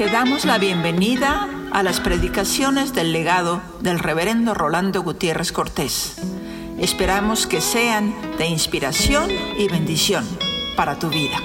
Te 0.00 0.06
damos 0.06 0.46
la 0.46 0.56
bienvenida 0.56 1.46
a 1.72 1.82
las 1.82 2.00
predicaciones 2.00 2.94
del 2.94 3.12
legado 3.12 3.60
del 3.82 3.98
reverendo 3.98 4.54
Rolando 4.54 5.02
Gutiérrez 5.02 5.52
Cortés. 5.52 6.16
Esperamos 6.78 7.46
que 7.46 7.60
sean 7.60 8.14
de 8.38 8.46
inspiración 8.46 9.28
y 9.58 9.68
bendición 9.68 10.24
para 10.74 10.98
tu 10.98 11.10
vida. 11.10 11.36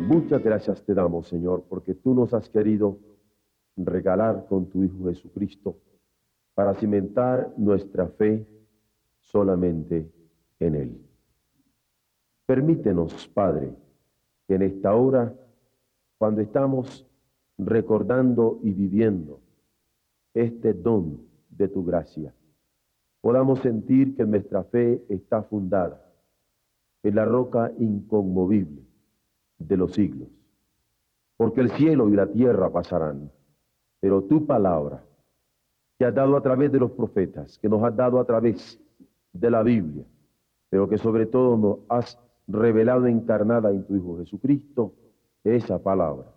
Muchas 0.00 0.44
gracias 0.44 0.84
te 0.84 0.92
damos, 0.92 1.26
Señor, 1.26 1.64
porque 1.66 1.94
tú 1.94 2.12
nos 2.14 2.34
has 2.34 2.50
querido 2.50 2.98
regalar 3.74 4.44
con 4.50 4.68
tu 4.68 4.84
Hijo 4.84 5.08
Jesucristo 5.08 5.78
para 6.52 6.74
cimentar 6.74 7.54
nuestra 7.56 8.06
fe 8.06 8.46
solamente 9.18 10.12
en 10.60 10.74
Él. 10.74 11.03
Permítenos, 12.46 13.28
Padre, 13.28 13.74
que 14.46 14.54
en 14.56 14.62
esta 14.62 14.94
hora, 14.94 15.34
cuando 16.18 16.42
estamos 16.42 17.06
recordando 17.56 18.58
y 18.62 18.72
viviendo 18.72 19.40
este 20.34 20.74
don 20.74 21.20
de 21.48 21.68
tu 21.68 21.84
gracia, 21.84 22.34
podamos 23.22 23.60
sentir 23.60 24.14
que 24.14 24.26
nuestra 24.26 24.62
fe 24.64 25.02
está 25.08 25.42
fundada 25.42 26.04
en 27.02 27.14
la 27.14 27.24
roca 27.24 27.72
inconmovible 27.78 28.82
de 29.58 29.76
los 29.78 29.92
siglos. 29.92 30.28
Porque 31.38 31.62
el 31.62 31.70
cielo 31.70 32.10
y 32.10 32.12
la 32.12 32.26
tierra 32.26 32.70
pasarán, 32.70 33.30
pero 34.00 34.22
tu 34.24 34.44
palabra, 34.44 35.02
que 35.98 36.04
has 36.04 36.14
dado 36.14 36.36
a 36.36 36.42
través 36.42 36.70
de 36.70 36.80
los 36.80 36.90
profetas, 36.90 37.58
que 37.58 37.68
nos 37.68 37.82
has 37.82 37.96
dado 37.96 38.18
a 38.18 38.24
través 38.26 38.78
de 39.32 39.50
la 39.50 39.62
Biblia, 39.62 40.04
pero 40.68 40.88
que 40.88 40.98
sobre 40.98 41.24
todo 41.24 41.56
nos 41.56 41.78
has 41.88 42.18
revelado 42.46 43.06
encarnada 43.06 43.70
en 43.70 43.84
tu 43.84 43.96
Hijo 43.96 44.18
Jesucristo, 44.18 44.94
esa 45.42 45.82
palabra 45.82 46.32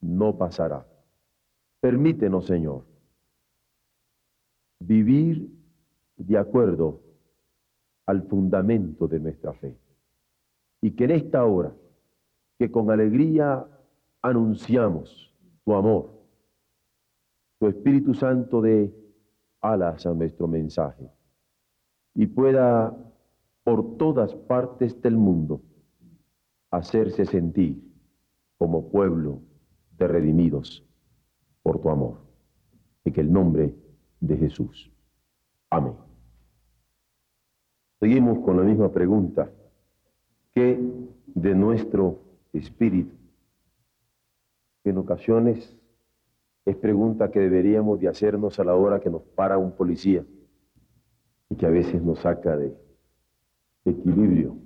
no 0.00 0.36
pasará. 0.36 0.86
Permítenos, 1.80 2.46
Señor, 2.46 2.84
vivir 4.80 5.50
de 6.16 6.38
acuerdo 6.38 7.00
al 8.06 8.22
fundamento 8.22 9.06
de 9.06 9.20
nuestra 9.20 9.52
fe. 9.52 9.78
Y 10.80 10.92
que 10.92 11.04
en 11.04 11.10
esta 11.10 11.44
hora, 11.44 11.72
que 12.58 12.70
con 12.70 12.90
alegría 12.90 13.66
anunciamos 14.22 15.34
tu 15.64 15.74
amor, 15.74 16.10
tu 17.58 17.66
Espíritu 17.66 18.14
Santo 18.14 18.60
de 18.60 18.94
alas 19.60 20.06
a 20.06 20.14
nuestro 20.14 20.46
mensaje 20.46 21.10
y 22.14 22.26
pueda 22.26 22.96
por 23.68 23.98
todas 23.98 24.34
partes 24.34 24.98
del 25.02 25.18
mundo 25.18 25.60
hacerse 26.70 27.26
sentir 27.26 27.78
como 28.56 28.88
pueblo 28.88 29.42
de 29.98 30.08
redimidos 30.08 30.86
por 31.62 31.78
tu 31.78 31.90
amor. 31.90 32.16
En 33.04 33.20
el 33.20 33.30
nombre 33.30 33.74
de 34.20 34.36
Jesús. 34.38 34.90
Amén. 35.68 35.92
Seguimos 38.00 38.38
con 38.38 38.56
la 38.56 38.62
misma 38.62 38.90
pregunta. 38.90 39.50
¿Qué 40.54 40.80
de 41.26 41.54
nuestro 41.54 42.22
espíritu? 42.54 43.14
En 44.82 44.96
ocasiones 44.96 45.76
es 46.64 46.76
pregunta 46.76 47.30
que 47.30 47.40
deberíamos 47.40 48.00
de 48.00 48.08
hacernos 48.08 48.58
a 48.58 48.64
la 48.64 48.74
hora 48.74 48.98
que 48.98 49.10
nos 49.10 49.20
para 49.24 49.58
un 49.58 49.72
policía 49.72 50.24
y 51.50 51.54
que 51.54 51.66
a 51.66 51.70
veces 51.70 52.00
nos 52.00 52.20
saca 52.20 52.56
de 52.56 52.87
equilibrio, 53.90 54.56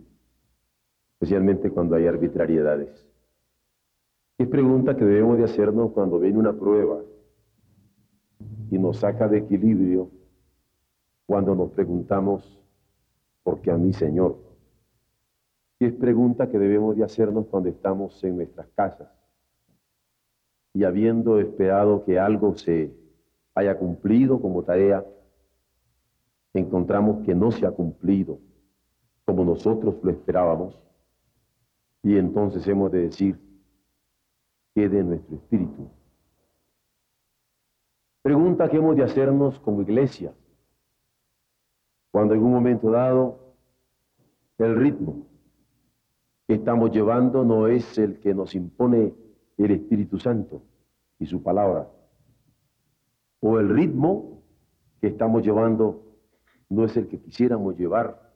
especialmente 1.15 1.71
cuando 1.71 1.97
hay 1.97 2.07
arbitrariedades. 2.07 3.07
Es 4.39 4.49
pregunta 4.49 4.97
que 4.97 5.05
debemos 5.05 5.39
de 5.39 5.45
hacernos 5.45 5.93
cuando 5.93 6.19
viene 6.19 6.39
una 6.39 6.53
prueba 6.53 7.01
y 8.71 8.79
nos 8.79 8.99
saca 8.99 9.29
de 9.29 9.39
equilibrio 9.39 10.11
cuando 11.27 11.55
nos 11.55 11.71
preguntamos, 11.71 12.61
¿por 13.43 13.61
qué 13.61 13.71
a 13.71 13.77
mí, 13.77 13.93
Señor? 13.93 14.37
Es 15.79 15.93
pregunta 15.93 16.51
que 16.51 16.59
debemos 16.59 16.97
de 16.97 17.05
hacernos 17.05 17.47
cuando 17.47 17.69
estamos 17.69 18.23
en 18.25 18.37
nuestras 18.37 18.69
casas 18.75 19.09
y 20.75 20.85
habiendo 20.85 21.39
esperado 21.39 22.05
que 22.05 22.19
algo 22.19 22.57
se 22.57 22.95
haya 23.55 23.79
cumplido 23.79 24.41
como 24.41 24.63
tarea, 24.63 25.05
encontramos 26.55 27.25
que 27.25 27.35
no 27.35 27.51
se 27.51 27.67
ha 27.67 27.71
cumplido 27.71 28.39
como 29.25 29.45
nosotros 29.45 29.97
lo 30.03 30.11
esperábamos, 30.11 30.79
y 32.03 32.17
entonces 32.17 32.67
hemos 32.67 32.91
de 32.91 33.03
decir, 33.03 33.39
quede 34.75 35.05
nuestro 35.05 35.37
espíritu. 35.37 35.89
Pregunta 38.23 38.69
que 38.69 38.77
hemos 38.77 38.97
de 38.97 39.05
hacernos 39.05 39.59
como 39.61 39.83
iglesia, 39.83 40.35
cuando 42.11 42.35
en 42.35 42.43
un 42.43 42.53
momento 42.53 42.91
dado 42.91 43.55
el 44.59 44.77
ritmo 44.77 45.27
que 46.47 46.55
estamos 46.55 46.91
llevando 46.91 47.45
no 47.45 47.67
es 47.69 47.99
el 47.99 48.21
que 48.21 48.35
nos 48.35 48.55
impone 48.55 49.15
el 49.57 49.71
Espíritu 49.71 50.19
Santo 50.19 50.63
y 51.19 51.27
su 51.27 51.43
palabra, 51.43 51.89
o 53.41 53.59
el 53.59 53.69
ritmo 53.69 54.43
que 55.01 55.09
estamos 55.09 55.43
llevando 55.45 56.05
no 56.69 56.85
es 56.85 56.97
el 56.97 57.09
que 57.09 57.21
quisiéramos 57.21 57.77
llevar 57.77 58.32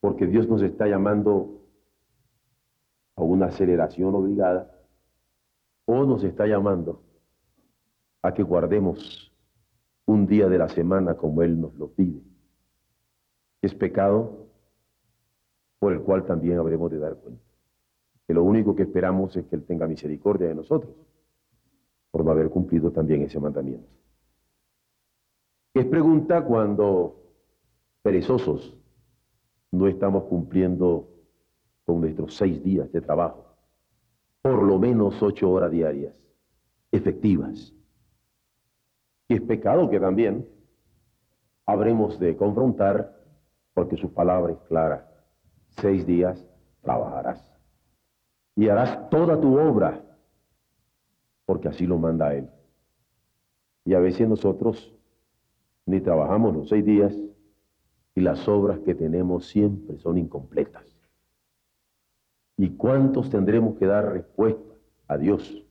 porque 0.00 0.26
Dios 0.26 0.48
nos 0.48 0.62
está 0.62 0.86
llamando 0.86 1.62
a 3.16 3.22
una 3.22 3.46
aceleración 3.46 4.14
obligada 4.14 4.70
o 5.86 6.04
nos 6.04 6.22
está 6.22 6.46
llamando 6.46 7.02
a 8.22 8.32
que 8.32 8.42
guardemos 8.42 9.32
un 10.06 10.26
día 10.26 10.48
de 10.48 10.58
la 10.58 10.68
semana 10.68 11.16
como 11.16 11.42
Él 11.42 11.60
nos 11.60 11.74
lo 11.74 11.88
pide. 11.88 12.22
Es 13.60 13.74
pecado 13.74 14.46
por 15.78 15.92
el 15.92 16.00
cual 16.00 16.24
también 16.24 16.58
habremos 16.58 16.90
de 16.90 16.98
dar 16.98 17.16
cuenta. 17.16 17.42
Que 18.26 18.34
lo 18.34 18.44
único 18.44 18.74
que 18.74 18.82
esperamos 18.82 19.36
es 19.36 19.46
que 19.46 19.56
Él 19.56 19.64
tenga 19.64 19.86
misericordia 19.86 20.48
de 20.48 20.54
nosotros 20.54 20.94
por 22.10 22.24
no 22.24 22.30
haber 22.30 22.50
cumplido 22.50 22.90
también 22.90 23.22
ese 23.22 23.38
mandamiento. 23.38 23.88
Es 25.74 25.86
pregunta 25.86 26.44
cuando 26.44 27.16
perezosos 28.02 28.77
no 29.70 29.86
estamos 29.86 30.24
cumpliendo 30.24 31.08
con 31.84 32.00
nuestros 32.00 32.36
seis 32.36 32.62
días 32.62 32.90
de 32.92 33.00
trabajo, 33.00 33.46
por 34.42 34.62
lo 34.62 34.78
menos 34.78 35.22
ocho 35.22 35.50
horas 35.50 35.70
diarias, 35.70 36.14
efectivas. 36.92 37.74
Y 39.28 39.34
es 39.34 39.40
pecado 39.42 39.88
que 39.90 40.00
también 40.00 40.48
habremos 41.66 42.18
de 42.18 42.36
confrontar, 42.36 43.14
porque 43.74 43.96
su 43.96 44.12
palabra 44.12 44.52
es 44.52 44.58
clara, 44.68 45.08
seis 45.68 46.06
días 46.06 46.46
trabajarás 46.82 47.48
y 48.58 48.68
harás 48.68 49.08
toda 49.08 49.40
tu 49.40 49.56
obra, 49.56 50.02
porque 51.46 51.68
así 51.68 51.86
lo 51.86 51.96
manda 51.96 52.34
Él. 52.34 52.50
Y 53.84 53.94
a 53.94 54.00
veces 54.00 54.28
nosotros 54.28 54.92
ni 55.86 56.00
trabajamos 56.00 56.54
los 56.54 56.68
seis 56.68 56.84
días, 56.84 57.14
y 58.18 58.20
las 58.20 58.48
obras 58.48 58.80
que 58.80 58.96
tenemos 58.96 59.46
siempre 59.46 59.96
son 59.98 60.18
incompletas. 60.18 60.84
¿Y 62.56 62.70
cuántos 62.70 63.30
tendremos 63.30 63.78
que 63.78 63.86
dar 63.86 64.12
respuesta 64.12 64.74
a 65.06 65.16
Dios 65.16 65.64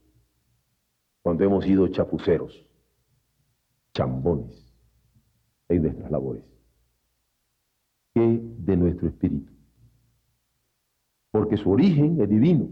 cuando 1.21 1.43
hemos 1.43 1.65
sido 1.65 1.89
chapuceros, 1.89 2.65
chambones 3.93 4.73
en 5.67 5.81
nuestras 5.81 6.09
labores? 6.09 6.45
¿Qué 8.13 8.39
de 8.41 8.77
nuestro 8.77 9.09
espíritu? 9.09 9.51
Porque 11.31 11.57
su 11.57 11.69
origen 11.69 12.21
es 12.21 12.29
divino. 12.29 12.69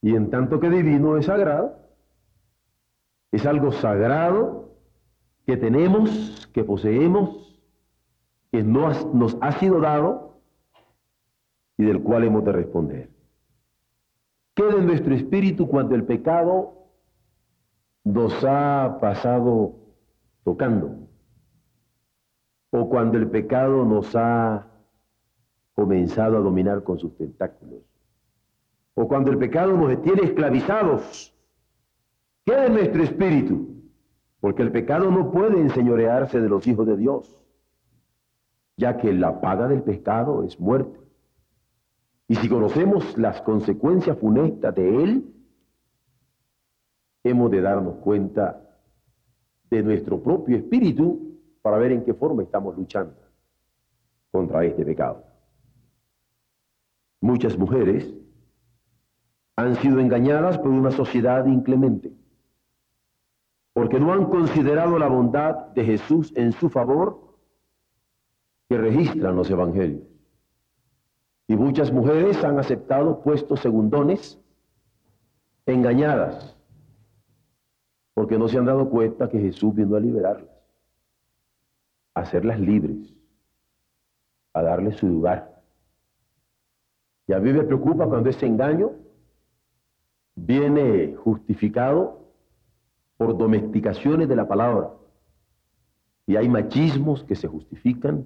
Y 0.00 0.16
en 0.16 0.30
tanto 0.30 0.58
que 0.58 0.68
divino 0.68 1.16
es 1.16 1.26
sagrado, 1.26 1.78
es 3.30 3.46
algo 3.46 3.70
sagrado 3.70 4.74
que 5.46 5.56
tenemos, 5.56 6.48
que 6.52 6.64
poseemos 6.64 7.51
que 8.52 8.62
nos 8.62 9.38
ha 9.40 9.52
sido 9.52 9.80
dado 9.80 10.36
y 11.78 11.84
del 11.84 12.02
cual 12.02 12.24
hemos 12.24 12.44
de 12.44 12.52
responder. 12.52 13.10
Queda 14.54 14.74
en 14.74 14.86
nuestro 14.86 15.14
espíritu 15.14 15.66
cuando 15.66 15.94
el 15.94 16.04
pecado 16.04 16.74
nos 18.04 18.44
ha 18.44 18.98
pasado 19.00 19.74
tocando 20.44 21.08
o 22.70 22.88
cuando 22.90 23.16
el 23.16 23.30
pecado 23.30 23.86
nos 23.86 24.14
ha 24.14 24.68
comenzado 25.74 26.36
a 26.36 26.40
dominar 26.40 26.82
con 26.82 26.98
sus 26.98 27.16
tentáculos 27.16 27.80
o 28.94 29.08
cuando 29.08 29.30
el 29.30 29.38
pecado 29.38 29.72
nos 29.72 30.02
tiene 30.02 30.24
esclavizados. 30.24 31.34
Queda 32.44 32.66
en 32.66 32.74
nuestro 32.74 33.02
espíritu, 33.02 33.82
porque 34.40 34.62
el 34.62 34.72
pecado 34.72 35.10
no 35.10 35.30
puede 35.30 35.58
enseñorearse 35.58 36.38
de 36.38 36.48
los 36.50 36.66
hijos 36.66 36.86
de 36.86 36.98
Dios 36.98 37.41
ya 38.76 38.96
que 38.96 39.12
la 39.12 39.40
paga 39.40 39.68
del 39.68 39.82
pecado 39.82 40.42
es 40.44 40.58
muerte, 40.58 40.98
Y 42.28 42.36
si 42.36 42.48
conocemos 42.48 43.18
las 43.18 43.42
consecuencias 43.42 44.16
funestas 44.16 44.74
de 44.74 45.02
él, 45.04 45.34
hemos 47.24 47.50
de 47.50 47.60
darnos 47.60 47.96
cuenta 47.96 48.58
de 49.68 49.82
nuestro 49.82 50.22
propio 50.22 50.56
espíritu 50.56 51.38
para 51.60 51.76
ver 51.76 51.92
en 51.92 52.04
qué 52.04 52.14
forma 52.14 52.42
estamos 52.42 52.76
luchando 52.76 53.14
contra 54.30 54.64
este 54.64 54.84
pecado. 54.84 55.22
Muchas 57.20 57.58
mujeres 57.58 58.12
han 59.56 59.76
sido 59.76 60.00
engañadas 60.00 60.58
por 60.58 60.70
una 60.70 60.90
sociedad 60.90 61.44
inclemente, 61.46 62.12
porque 63.74 64.00
no 64.00 64.12
han 64.12 64.24
considerado 64.24 64.98
la 64.98 65.08
bondad 65.08 65.68
de 65.74 65.84
Jesús 65.84 66.32
en 66.34 66.52
su 66.52 66.70
favor 66.70 67.31
que 68.72 68.78
registran 68.78 69.36
los 69.36 69.50
evangelios. 69.50 70.00
Y 71.46 71.56
muchas 71.56 71.92
mujeres 71.92 72.42
han 72.42 72.58
aceptado 72.58 73.20
puestos 73.20 73.60
segundones 73.60 74.40
engañadas, 75.66 76.56
porque 78.14 78.38
no 78.38 78.48
se 78.48 78.56
han 78.56 78.64
dado 78.64 78.88
cuenta 78.88 79.28
que 79.28 79.38
Jesús 79.38 79.74
vino 79.74 79.94
a 79.94 80.00
liberarlas, 80.00 80.48
a 82.14 82.20
hacerlas 82.20 82.58
libres, 82.60 83.12
a 84.54 84.62
darles 84.62 84.96
su 84.96 85.06
lugar. 85.06 85.62
Y 87.26 87.34
a 87.34 87.40
mí 87.40 87.52
me 87.52 87.64
preocupa 87.64 88.06
cuando 88.06 88.30
ese 88.30 88.46
engaño 88.46 88.92
viene 90.34 91.14
justificado 91.16 92.26
por 93.18 93.36
domesticaciones 93.36 94.30
de 94.30 94.36
la 94.36 94.48
palabra. 94.48 94.92
Y 96.26 96.36
hay 96.36 96.48
machismos 96.48 97.22
que 97.24 97.34
se 97.34 97.48
justifican 97.48 98.24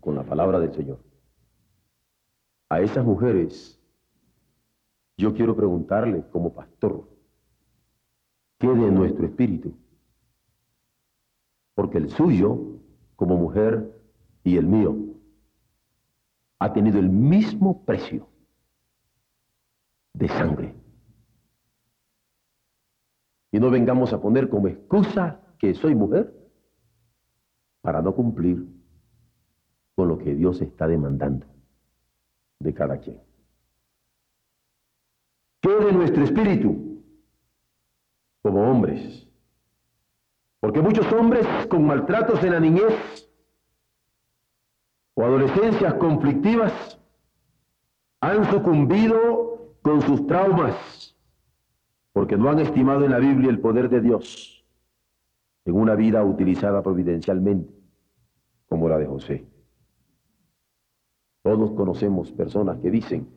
con 0.00 0.14
la 0.14 0.22
palabra 0.22 0.60
del 0.60 0.72
Señor. 0.72 0.98
A 2.68 2.80
esas 2.80 3.04
mujeres 3.04 3.80
yo 5.16 5.32
quiero 5.34 5.54
preguntarle 5.54 6.24
como 6.30 6.52
pastor, 6.52 7.08
¿qué 8.58 8.68
de 8.68 8.90
nuestro 8.90 9.26
espíritu? 9.26 9.74
Porque 11.74 11.98
el 11.98 12.10
suyo, 12.10 12.80
como 13.16 13.36
mujer, 13.36 13.92
y 14.42 14.56
el 14.56 14.66
mío, 14.66 14.96
ha 16.58 16.72
tenido 16.72 16.98
el 16.98 17.08
mismo 17.08 17.84
precio 17.84 18.28
de 20.12 20.28
sangre. 20.28 20.74
Y 23.52 23.60
no 23.60 23.70
vengamos 23.70 24.12
a 24.12 24.20
poner 24.20 24.48
como 24.48 24.68
excusa 24.68 25.40
que 25.58 25.74
soy 25.74 25.94
mujer 25.94 26.34
para 27.80 28.02
no 28.02 28.14
cumplir 28.14 28.66
con 29.94 30.08
lo 30.08 30.18
que 30.18 30.34
Dios 30.34 30.60
está 30.60 30.86
demandando 30.86 31.46
de 32.58 32.74
cada 32.74 32.98
quien. 32.98 33.20
¿Qué 35.60 35.70
de 35.70 35.92
nuestro 35.92 36.24
espíritu 36.24 37.02
como 38.42 38.70
hombres? 38.70 39.26
Porque 40.60 40.80
muchos 40.80 41.10
hombres 41.12 41.46
con 41.68 41.86
maltratos 41.86 42.42
en 42.42 42.52
la 42.52 42.60
niñez 42.60 43.30
o 45.14 45.22
adolescencias 45.24 45.94
conflictivas 45.94 47.00
han 48.20 48.50
sucumbido 48.50 49.76
con 49.82 50.00
sus 50.02 50.26
traumas 50.26 51.14
porque 52.12 52.36
no 52.36 52.48
han 52.48 52.60
estimado 52.60 53.04
en 53.04 53.10
la 53.10 53.18
Biblia 53.18 53.50
el 53.50 53.60
poder 53.60 53.90
de 53.90 54.00
Dios 54.00 54.64
en 55.64 55.74
una 55.74 55.94
vida 55.94 56.22
utilizada 56.22 56.82
providencialmente, 56.82 57.74
como 58.68 58.88
la 58.88 58.98
de 58.98 59.06
José. 59.06 59.53
Todos 61.44 61.72
conocemos 61.72 62.32
personas 62.32 62.80
que 62.80 62.90
dicen, 62.90 63.28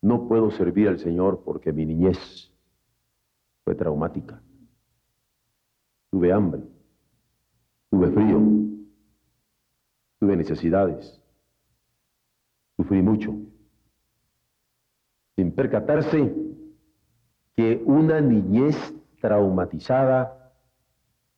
no 0.00 0.26
puedo 0.28 0.50
servir 0.50 0.88
al 0.88 0.98
Señor 0.98 1.42
porque 1.44 1.74
mi 1.74 1.84
niñez 1.84 2.50
fue 3.64 3.74
traumática. 3.74 4.42
Tuve 6.10 6.32
hambre, 6.32 6.62
tuve 7.90 8.10
frío, 8.12 8.40
tuve 10.20 10.36
necesidades, 10.38 11.22
sufrí 12.78 13.02
mucho. 13.02 13.34
Sin 15.36 15.54
percatarse 15.54 16.34
que 17.54 17.82
una 17.84 18.22
niñez 18.22 18.94
traumatizada 19.20 20.50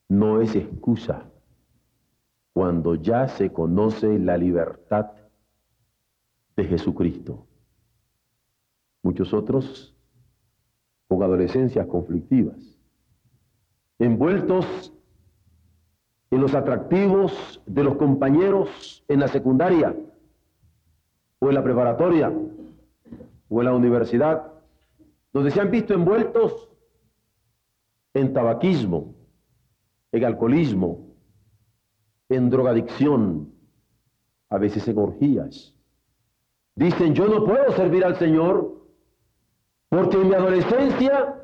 no 0.08 0.40
es 0.40 0.54
excusa 0.54 1.33
cuando 2.54 2.94
ya 2.94 3.28
se 3.28 3.52
conoce 3.52 4.18
la 4.18 4.38
libertad 4.38 5.10
de 6.56 6.64
Jesucristo. 6.64 7.46
Muchos 9.02 9.34
otros 9.34 9.94
con 11.08 11.22
adolescencias 11.22 11.86
conflictivas, 11.88 12.56
envueltos 13.98 14.92
en 16.30 16.40
los 16.40 16.54
atractivos 16.54 17.60
de 17.66 17.84
los 17.84 17.96
compañeros 17.96 19.04
en 19.08 19.20
la 19.20 19.28
secundaria 19.28 19.94
o 21.40 21.48
en 21.48 21.54
la 21.54 21.62
preparatoria 21.62 22.32
o 23.48 23.60
en 23.60 23.64
la 23.64 23.74
universidad 23.74 24.52
donde 25.32 25.50
se 25.50 25.60
han 25.60 25.70
visto 25.72 25.92
envueltos 25.92 26.70
en 28.14 28.32
tabaquismo, 28.32 29.12
en 30.12 30.24
alcoholismo, 30.24 31.03
en 32.34 32.50
drogadicción, 32.50 33.52
a 34.50 34.58
veces 34.58 34.86
en 34.88 34.98
orgías. 34.98 35.74
Dicen, 36.74 37.14
yo 37.14 37.28
no 37.28 37.44
puedo 37.44 37.72
servir 37.72 38.04
al 38.04 38.16
Señor 38.16 38.74
porque 39.88 40.16
en 40.20 40.28
mi 40.28 40.34
adolescencia, 40.34 41.40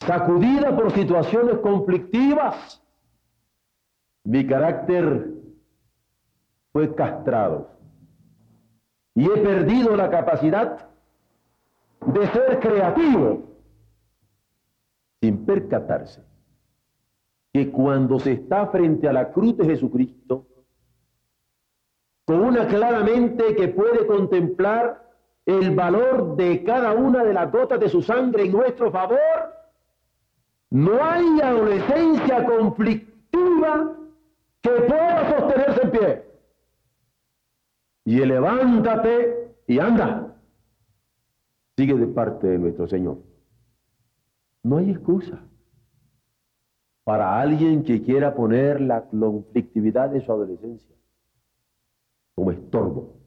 sacudida 0.00 0.76
por 0.76 0.92
situaciones 0.92 1.58
conflictivas, 1.58 2.82
mi 4.24 4.46
carácter 4.46 5.32
fue 6.72 6.94
castrado 6.94 7.70
y 9.14 9.24
he 9.24 9.36
perdido 9.38 9.96
la 9.96 10.10
capacidad 10.10 10.88
de 12.06 12.26
ser 12.28 12.60
creativo 12.60 13.44
sin 15.20 15.44
percatarse 15.46 16.25
que 17.56 17.70
cuando 17.70 18.20
se 18.20 18.32
está 18.32 18.66
frente 18.66 19.08
a 19.08 19.14
la 19.14 19.32
cruz 19.32 19.56
de 19.56 19.64
Jesucristo, 19.64 20.46
con 22.26 22.40
una 22.40 22.66
claramente 22.66 23.56
que 23.56 23.68
puede 23.68 24.06
contemplar 24.06 25.10
el 25.46 25.74
valor 25.74 26.36
de 26.36 26.62
cada 26.64 26.92
una 26.92 27.24
de 27.24 27.32
las 27.32 27.50
gotas 27.50 27.80
de 27.80 27.88
su 27.88 28.02
sangre 28.02 28.44
en 28.44 28.52
nuestro 28.52 28.90
favor, 28.90 29.54
no 30.68 31.02
hay 31.02 31.40
adolescencia 31.40 32.44
conflictiva 32.44 33.96
que 34.60 34.70
pueda 34.70 35.38
sostenerse 35.38 35.82
en 35.82 35.90
pie. 35.90 36.24
Y 38.04 38.16
levántate 38.18 39.54
y 39.66 39.78
anda 39.78 40.36
sigue 41.74 41.94
de 41.94 42.06
parte 42.06 42.48
de 42.48 42.58
nuestro 42.58 42.86
Señor. 42.86 43.16
No 44.62 44.76
hay 44.76 44.90
excusa 44.90 45.40
para 47.06 47.40
alguien 47.40 47.84
que 47.84 48.02
quiera 48.02 48.34
poner 48.34 48.80
la 48.80 49.04
conflictividad 49.04 50.10
de 50.10 50.26
su 50.26 50.32
adolescencia 50.32 50.96
como 52.34 52.50
estorbo 52.50 53.20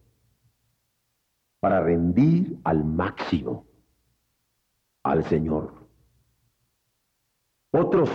para 1.62 1.80
rendir 1.80 2.60
al 2.66 2.84
máximo 2.84 3.66
al 5.04 5.24
Señor. 5.24 5.72
Otros 7.72 8.10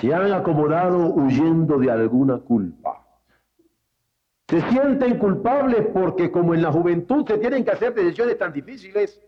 se 0.00 0.14
han 0.14 0.32
acomodado 0.32 1.12
huyendo 1.12 1.76
de 1.76 1.90
alguna 1.90 2.38
culpa 2.38 3.06
se 4.48 4.60
sienten 4.62 5.18
culpables 5.18 5.86
porque 5.92 6.32
como 6.32 6.54
en 6.54 6.62
la 6.62 6.72
juventud 6.72 7.24
se 7.24 7.38
tienen 7.38 7.62
que 7.64 7.70
hacer 7.70 7.94
decisiones 7.94 8.36
tan 8.36 8.52
difíciles, 8.52 9.22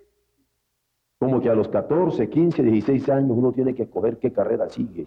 como 1.22 1.40
que 1.40 1.48
a 1.48 1.54
los 1.54 1.68
14, 1.68 2.28
15, 2.28 2.64
16 2.64 3.08
años 3.10 3.30
uno 3.36 3.52
tiene 3.52 3.76
que 3.76 3.84
escoger 3.84 4.18
qué 4.18 4.32
carrera 4.32 4.68
sigue. 4.68 5.06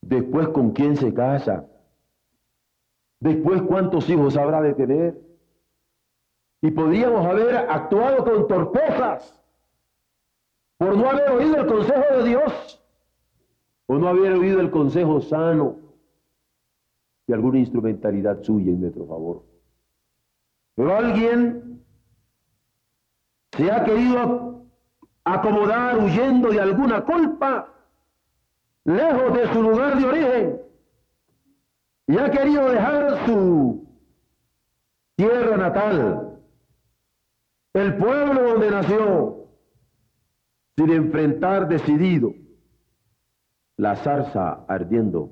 Después 0.00 0.46
con 0.50 0.70
quién 0.70 0.94
se 0.94 1.12
casa. 1.12 1.66
Después 3.18 3.60
cuántos 3.62 4.08
hijos 4.08 4.36
habrá 4.36 4.62
de 4.62 4.74
tener. 4.74 5.20
Y 6.62 6.70
podríamos 6.70 7.26
haber 7.26 7.56
actuado 7.56 8.22
con 8.22 8.46
torpezas 8.46 9.42
por 10.78 10.96
no 10.96 11.10
haber 11.10 11.28
oído 11.28 11.56
el 11.56 11.66
consejo 11.66 12.16
de 12.16 12.28
Dios 12.28 12.86
o 13.86 13.98
no 13.98 14.06
haber 14.06 14.32
oído 14.34 14.60
el 14.60 14.70
consejo 14.70 15.20
sano 15.22 15.74
de 17.26 17.34
alguna 17.34 17.58
instrumentalidad 17.58 18.44
suya 18.44 18.70
en 18.70 18.80
nuestro 18.80 19.08
favor. 19.08 19.42
Pero 20.76 20.94
alguien 20.94 21.84
se 23.56 23.70
ha 23.70 23.84
querido 23.84 24.66
acomodar 25.24 25.98
huyendo 25.98 26.50
de 26.50 26.60
alguna 26.60 27.04
culpa, 27.04 27.72
lejos 28.84 29.34
de 29.34 29.52
su 29.52 29.62
lugar 29.62 29.98
de 29.98 30.04
origen, 30.04 30.60
y 32.06 32.18
ha 32.18 32.30
querido 32.30 32.70
dejar 32.70 33.26
su 33.26 33.88
tierra 35.16 35.56
natal, 35.56 36.38
el 37.72 37.96
pueblo 37.96 38.50
donde 38.50 38.70
nació, 38.70 39.48
sin 40.76 40.90
enfrentar 40.90 41.68
decidido 41.68 42.34
la 43.76 43.96
zarza 43.96 44.64
ardiendo, 44.68 45.30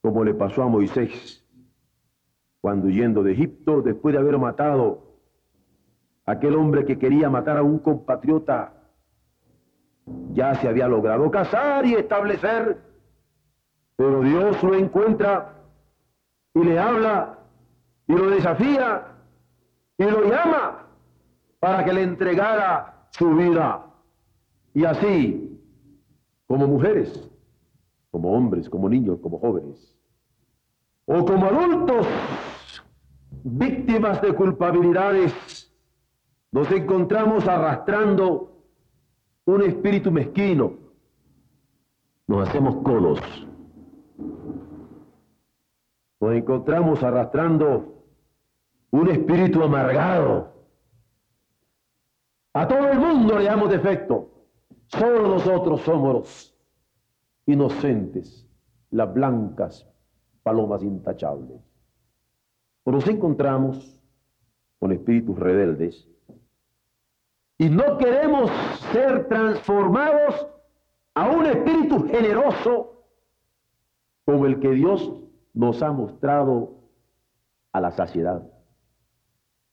como 0.00 0.24
le 0.24 0.34
pasó 0.34 0.62
a 0.62 0.68
Moisés 0.68 1.44
cuando 2.60 2.86
huyendo 2.86 3.22
de 3.22 3.32
Egipto, 3.32 3.82
después 3.82 4.14
de 4.14 4.20
haber 4.20 4.38
matado 4.38 5.09
aquel 6.30 6.54
hombre 6.54 6.84
que 6.84 6.98
quería 6.98 7.28
matar 7.28 7.56
a 7.56 7.62
un 7.62 7.78
compatriota, 7.78 8.72
ya 10.32 10.54
se 10.54 10.68
había 10.68 10.88
logrado 10.88 11.30
casar 11.30 11.84
y 11.86 11.94
establecer, 11.94 12.78
pero 13.96 14.22
Dios 14.22 14.62
lo 14.62 14.74
encuentra 14.74 15.54
y 16.54 16.64
le 16.64 16.78
habla 16.78 17.38
y 18.06 18.14
lo 18.14 18.30
desafía 18.30 19.06
y 19.98 20.04
lo 20.04 20.24
llama 20.24 20.86
para 21.58 21.84
que 21.84 21.92
le 21.92 22.02
entregara 22.02 23.06
su 23.10 23.34
vida. 23.34 23.86
Y 24.72 24.84
así, 24.84 25.60
como 26.46 26.66
mujeres, 26.66 27.30
como 28.10 28.32
hombres, 28.32 28.68
como 28.68 28.88
niños, 28.88 29.20
como 29.20 29.38
jóvenes, 29.38 29.96
o 31.06 31.24
como 31.24 31.46
adultos, 31.46 32.06
víctimas 33.42 34.22
de 34.22 34.32
culpabilidades, 34.32 35.59
nos 36.52 36.70
encontramos 36.72 37.46
arrastrando 37.46 38.64
un 39.44 39.62
espíritu 39.62 40.10
mezquino. 40.10 40.78
Nos 42.26 42.48
hacemos 42.48 42.76
codos. 42.82 43.20
Nos 46.20 46.34
encontramos 46.34 47.02
arrastrando 47.02 48.04
un 48.90 49.08
espíritu 49.08 49.62
amargado. 49.62 50.52
A 52.52 52.66
todo 52.66 52.88
el 52.88 52.98
mundo 52.98 53.38
le 53.38 53.44
damos 53.44 53.70
defecto. 53.70 54.28
Solo 54.88 55.28
nosotros 55.28 55.80
somos 55.82 56.56
inocentes, 57.46 58.46
las 58.90 59.12
blancas 59.12 59.88
palomas 60.42 60.82
intachables. 60.82 61.60
nos 62.84 63.06
encontramos 63.06 64.02
con 64.80 64.90
espíritus 64.90 65.38
rebeldes 65.38 66.08
y 67.60 67.68
no 67.68 67.98
queremos 67.98 68.50
ser 68.90 69.28
transformados 69.28 70.46
a 71.14 71.28
un 71.30 71.44
espíritu 71.44 72.08
generoso 72.08 73.04
como 74.24 74.46
el 74.46 74.60
que 74.60 74.70
Dios 74.70 75.12
nos 75.52 75.82
ha 75.82 75.92
mostrado 75.92 76.72
a 77.72 77.82
la 77.82 77.90
saciedad. 77.90 78.50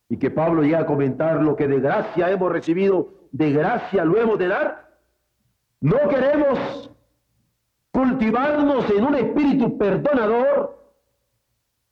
Y 0.09 0.17
que 0.17 0.29
Pablo 0.29 0.63
llega 0.63 0.79
a 0.79 0.85
comentar 0.85 1.41
lo 1.41 1.55
que 1.55 1.69
de 1.69 1.79
gracia 1.79 2.29
hemos 2.29 2.51
recibido, 2.51 3.29
de 3.31 3.53
gracia 3.53 4.03
lo 4.03 4.17
hemos 4.17 4.37
de 4.37 4.49
dar. 4.49 4.99
No 5.79 6.09
queremos 6.09 6.91
cultivarnos 7.91 8.89
en 8.89 9.05
un 9.05 9.15
espíritu 9.15 9.77
perdonador. 9.77 10.77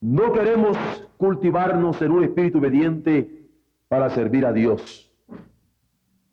No 0.01 0.33
queremos 0.33 0.77
cultivarnos 1.15 2.01
en 2.01 2.11
un 2.11 2.25
espíritu 2.25 2.57
obediente 2.57 3.47
para 3.87 4.09
servir 4.09 4.45
a 4.45 4.51
Dios 4.51 5.04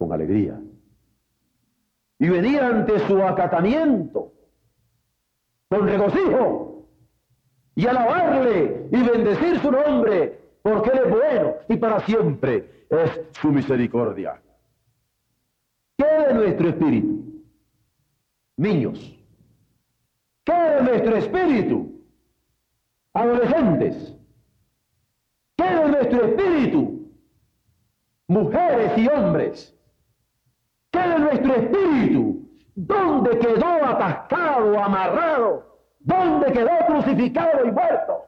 con 0.02 0.12
alegría. 0.12 0.60
Y 2.18 2.28
venir 2.28 2.60
ante 2.60 2.98
su 3.06 3.22
acatamiento 3.22 4.32
con 5.68 5.86
regocijo 5.86 6.88
y 7.76 7.86
alabarle 7.86 8.88
y 8.90 9.02
bendecir 9.02 9.60
su 9.60 9.70
nombre 9.70 10.40
porque 10.62 10.90
Él 10.90 11.00
es 11.04 11.10
bueno 11.10 11.54
y 11.68 11.76
para 11.76 12.00
siempre 12.00 12.86
es 12.90 13.20
su 13.40 13.52
misericordia. 13.52 14.42
¿Qué 15.96 16.04
de 16.04 16.34
nuestro 16.34 16.68
espíritu? 16.68 17.42
Niños, 18.56 19.18
¿qué 20.44 20.52
de 20.52 20.82
nuestro 20.82 21.16
espíritu? 21.16 22.04
Adolescentes, 23.14 24.16
¿qué 25.56 25.64
de 25.64 25.88
nuestro 25.88 26.24
espíritu? 26.26 27.02
Mujeres 28.28 28.96
y 28.96 29.08
hombres, 29.08 29.76
¿qué 31.02 31.08
de 31.08 31.18
nuestro 31.18 31.54
espíritu? 31.54 32.48
¿Dónde 32.74 33.38
quedó 33.38 33.84
atascado, 33.84 34.78
amarrado? 34.78 35.78
¿Dónde 36.00 36.52
quedó 36.52 36.70
crucificado 36.86 37.66
y 37.66 37.70
muerto? 37.70 38.22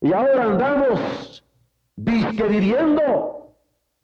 Y 0.00 0.12
ahora 0.12 0.44
andamos 0.44 1.44
disque 1.96 2.42
viviendo, 2.44 3.54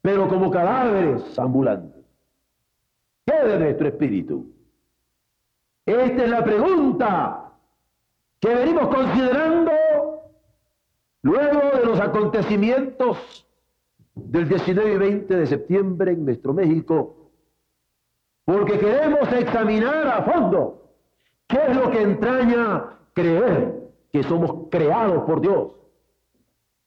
pero 0.00 0.28
como 0.28 0.50
cadáveres 0.50 1.38
ambulantes. 1.38 2.04
¿Qué 3.24 3.34
de 3.34 3.58
nuestro 3.58 3.88
espíritu? 3.88 4.52
Esta 5.86 6.24
es 6.24 6.30
la 6.30 6.44
pregunta 6.44 7.52
que 8.40 8.54
venimos 8.54 8.88
considerando 8.88 9.72
luego 11.22 11.76
de 11.76 11.84
los 11.84 12.00
acontecimientos 12.00 13.46
del 14.14 14.48
19 14.48 14.94
y 14.94 14.98
20 14.98 15.36
de 15.36 15.46
septiembre 15.46 16.12
en 16.12 16.24
nuestro 16.24 16.52
México, 16.52 17.21
porque 18.44 18.78
queremos 18.78 19.32
examinar 19.32 20.06
a 20.08 20.22
fondo 20.22 20.90
qué 21.46 21.58
es 21.68 21.76
lo 21.76 21.90
que 21.90 22.02
entraña 22.02 22.98
creer 23.12 23.90
que 24.12 24.22
somos 24.22 24.68
creados 24.70 25.24
por 25.24 25.40
Dios 25.40 25.72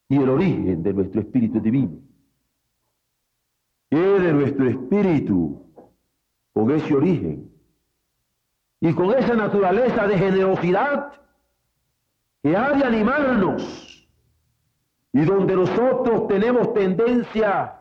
y 0.10 0.18
el 0.18 0.30
origen 0.30 0.84
de 0.84 0.94
nuestro 0.94 1.22
espíritu 1.22 1.60
divino. 1.60 1.98
¿Qué 3.90 3.98
de 3.98 4.34
nuestro 4.34 4.68
espíritu 4.68 5.66
con 6.54 6.72
ese 6.72 6.94
origen 6.94 7.52
y 8.82 8.94
con 8.94 9.14
esa 9.14 9.36
naturaleza 9.36 10.08
de 10.08 10.18
generosidad 10.18 11.14
que 12.44 12.56
ha 12.56 12.72
de 12.74 12.84
animarnos 12.84 14.08
y 15.14 15.22
donde 15.24 15.56
nosotros 15.56 16.28
tenemos 16.28 16.74
tendencia 16.74 17.80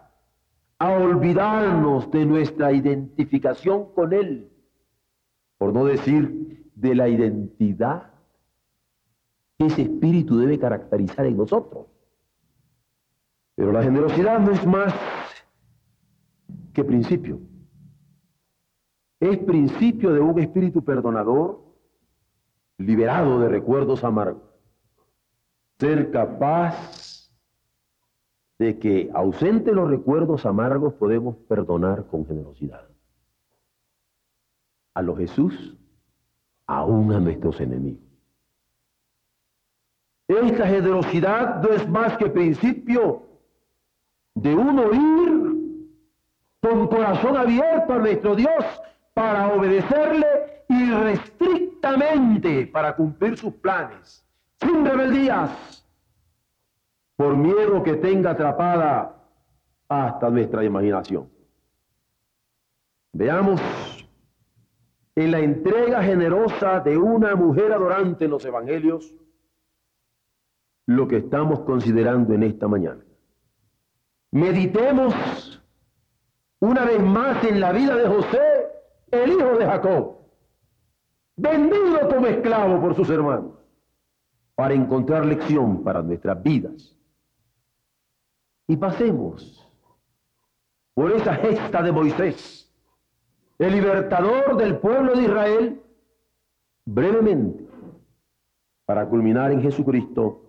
a 0.78 0.90
olvidarnos 0.90 2.10
de 2.10 2.26
nuestra 2.26 2.72
identificación 2.72 3.92
con 3.94 4.12
Él, 4.12 4.50
por 5.58 5.72
no 5.72 5.84
decir 5.84 6.70
de 6.74 6.94
la 6.94 7.08
identidad 7.08 8.12
que 9.58 9.66
ese 9.66 9.82
espíritu 9.82 10.38
debe 10.38 10.58
caracterizar 10.58 11.26
en 11.26 11.36
nosotros. 11.36 11.86
Pero 13.54 13.72
la 13.72 13.82
generosidad 13.82 14.40
no 14.40 14.50
es 14.50 14.66
más 14.66 14.92
que 16.72 16.82
principio. 16.82 17.40
Es 19.20 19.38
principio 19.38 20.12
de 20.12 20.20
un 20.20 20.38
espíritu 20.40 20.84
perdonador, 20.84 21.62
liberado 22.78 23.38
de 23.38 23.48
recuerdos 23.48 24.02
amargos. 24.02 24.42
Ser 25.78 26.10
capaz 26.10 27.13
de 28.58 28.78
que, 28.78 29.10
ausente 29.14 29.72
los 29.72 29.88
recuerdos 29.90 30.46
amargos, 30.46 30.94
podemos 30.94 31.36
perdonar 31.48 32.06
con 32.06 32.26
generosidad. 32.26 32.86
A 34.94 35.02
los 35.02 35.18
Jesús, 35.18 35.76
aún 36.66 37.12
a 37.12 37.20
nuestros 37.20 37.60
enemigos. 37.60 38.02
Esta 40.28 40.66
generosidad 40.66 41.62
no 41.62 41.68
es 41.70 41.88
más 41.88 42.16
que 42.16 42.30
principio 42.30 43.22
de 44.34 44.54
uno 44.54 44.92
ir 44.92 45.44
con 46.60 46.88
corazón 46.88 47.36
abierto 47.36 47.92
a 47.92 47.98
nuestro 47.98 48.34
Dios 48.34 48.64
para 49.12 49.48
obedecerle 49.54 50.26
irrestrictamente 50.68 52.66
para 52.68 52.96
cumplir 52.96 53.36
sus 53.36 53.52
planes, 53.54 54.26
sin 54.60 54.84
rebeldías, 54.84 55.83
por 57.16 57.36
miedo 57.36 57.82
que 57.82 57.94
tenga 57.94 58.30
atrapada 58.30 59.14
hasta 59.88 60.30
nuestra 60.30 60.64
imaginación. 60.64 61.28
Veamos 63.12 63.60
en 65.14 65.30
la 65.30 65.38
entrega 65.38 66.02
generosa 66.02 66.80
de 66.80 66.98
una 66.98 67.36
mujer 67.36 67.72
adorante 67.72 68.24
en 68.24 68.32
los 68.32 68.44
evangelios 68.44 69.14
lo 70.86 71.08
que 71.08 71.18
estamos 71.18 71.60
considerando 71.60 72.34
en 72.34 72.42
esta 72.42 72.68
mañana. 72.68 73.02
Meditemos 74.32 75.14
una 76.58 76.84
vez 76.84 77.00
más 77.00 77.44
en 77.44 77.60
la 77.60 77.72
vida 77.72 77.96
de 77.96 78.08
José, 78.08 78.40
el 79.10 79.30
hijo 79.32 79.56
de 79.58 79.66
Jacob, 79.66 80.16
vendido 81.36 82.08
como 82.08 82.26
esclavo 82.26 82.80
por 82.80 82.94
sus 82.94 83.08
hermanos, 83.10 83.52
para 84.54 84.74
encontrar 84.74 85.24
lección 85.24 85.84
para 85.84 86.02
nuestras 86.02 86.42
vidas. 86.42 86.93
Y 88.66 88.76
pasemos 88.76 89.70
por 90.94 91.12
esa 91.12 91.34
gesta 91.34 91.82
de 91.82 91.92
Moisés, 91.92 92.72
el 93.58 93.72
libertador 93.72 94.56
del 94.56 94.78
pueblo 94.78 95.14
de 95.14 95.22
Israel, 95.22 95.82
brevemente, 96.84 97.66
para 98.86 99.08
culminar 99.08 99.52
en 99.52 99.60
Jesucristo 99.60 100.42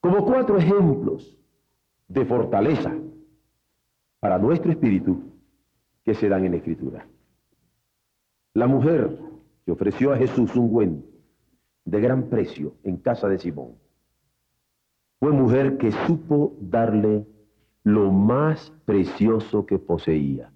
como 0.00 0.24
cuatro 0.24 0.56
ejemplos 0.58 1.36
de 2.08 2.24
fortaleza 2.24 2.96
para 4.18 4.38
nuestro 4.38 4.70
espíritu 4.70 5.22
que 6.04 6.14
se 6.14 6.28
dan 6.28 6.44
en 6.44 6.52
la 6.52 6.58
Escritura. 6.58 7.06
La 8.54 8.66
mujer 8.66 9.18
que 9.64 9.72
ofreció 9.72 10.12
a 10.12 10.16
Jesús 10.16 10.54
un 10.56 10.70
buen 10.70 11.04
de 11.84 12.00
gran 12.00 12.28
precio 12.28 12.74
en 12.82 12.96
casa 12.98 13.28
de 13.28 13.38
Simón 13.38 13.76
fue 15.20 15.32
mujer 15.32 15.76
que 15.76 15.92
supo 16.06 16.56
darle 16.60 17.26
lo 17.84 18.10
más 18.10 18.70
precioso 18.86 19.66
que 19.66 19.78
poseía. 19.78 20.50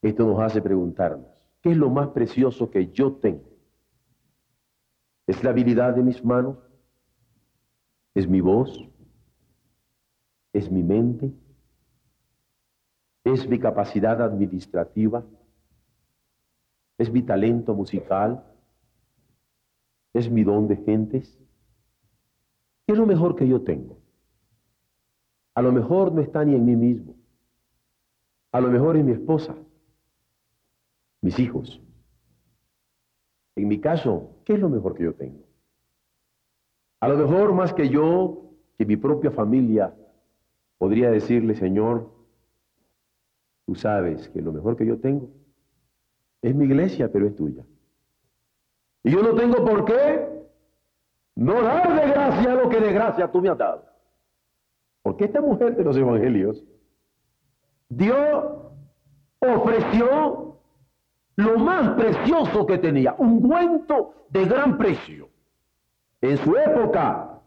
Esto 0.00 0.26
nos 0.26 0.40
hace 0.40 0.62
preguntarnos, 0.62 1.28
¿qué 1.60 1.72
es 1.72 1.76
lo 1.76 1.90
más 1.90 2.08
precioso 2.08 2.70
que 2.70 2.90
yo 2.92 3.12
tengo? 3.12 3.44
¿Es 5.26 5.44
la 5.44 5.50
habilidad 5.50 5.94
de 5.94 6.02
mis 6.02 6.24
manos? 6.24 6.56
¿Es 8.14 8.26
mi 8.26 8.40
voz? 8.40 8.88
¿Es 10.54 10.70
mi 10.70 10.82
mente? 10.82 11.32
¿Es 13.24 13.46
mi 13.46 13.58
capacidad 13.58 14.22
administrativa? 14.22 15.26
¿Es 16.96 17.10
mi 17.10 17.22
talento 17.22 17.74
musical? 17.74 18.42
¿Es 20.14 20.30
mi 20.30 20.42
don 20.42 20.68
de 20.68 20.76
gentes? 20.76 21.45
¿Qué 22.86 22.92
es 22.92 22.98
lo 22.98 23.06
mejor 23.06 23.34
que 23.36 23.48
yo 23.48 23.62
tengo? 23.62 23.98
A 25.54 25.62
lo 25.62 25.72
mejor 25.72 26.12
no 26.12 26.20
está 26.20 26.44
ni 26.44 26.54
en 26.54 26.64
mí 26.64 26.76
mismo. 26.76 27.14
A 28.52 28.60
lo 28.60 28.68
mejor 28.68 28.96
es 28.96 29.04
mi 29.04 29.12
esposa, 29.12 29.56
mis 31.20 31.38
hijos. 31.38 31.82
En 33.56 33.68
mi 33.68 33.80
caso, 33.80 34.36
¿qué 34.44 34.54
es 34.54 34.60
lo 34.60 34.68
mejor 34.68 34.94
que 34.94 35.04
yo 35.04 35.14
tengo? 35.14 35.44
A 37.00 37.08
lo 37.08 37.16
mejor 37.16 37.52
más 37.52 37.74
que 37.74 37.88
yo, 37.88 38.52
que 38.78 38.86
mi 38.86 38.96
propia 38.96 39.30
familia, 39.30 39.94
podría 40.78 41.10
decirle, 41.10 41.54
Señor, 41.54 42.16
Tú 43.66 43.74
sabes 43.74 44.28
que 44.28 44.40
lo 44.40 44.52
mejor 44.52 44.76
que 44.76 44.86
yo 44.86 44.98
tengo 44.98 45.28
es 46.40 46.54
mi 46.54 46.66
iglesia, 46.66 47.10
pero 47.10 47.26
es 47.26 47.34
tuya. 47.34 47.66
Y 49.02 49.10
yo 49.10 49.22
no 49.22 49.34
tengo 49.34 49.64
por 49.64 49.84
qué 49.84 50.35
no 51.36 51.62
dar 51.62 51.94
de 51.94 52.10
gracia 52.10 52.54
lo 52.54 52.68
que 52.68 52.80
de 52.80 52.92
gracia 52.92 53.30
tú 53.30 53.40
me 53.40 53.50
has 53.50 53.58
dado. 53.58 53.84
Porque 55.02 55.26
esta 55.26 55.40
mujer 55.40 55.76
de 55.76 55.84
los 55.84 55.96
evangelios 55.96 56.64
dio, 57.88 58.72
ofreció 59.38 60.58
lo 61.36 61.58
más 61.58 61.90
precioso 61.90 62.66
que 62.66 62.78
tenía, 62.78 63.14
un 63.18 63.46
cuento 63.46 64.26
de 64.30 64.46
gran 64.46 64.78
precio. 64.78 65.28
En 66.22 66.38
su 66.38 66.56
época 66.56 67.40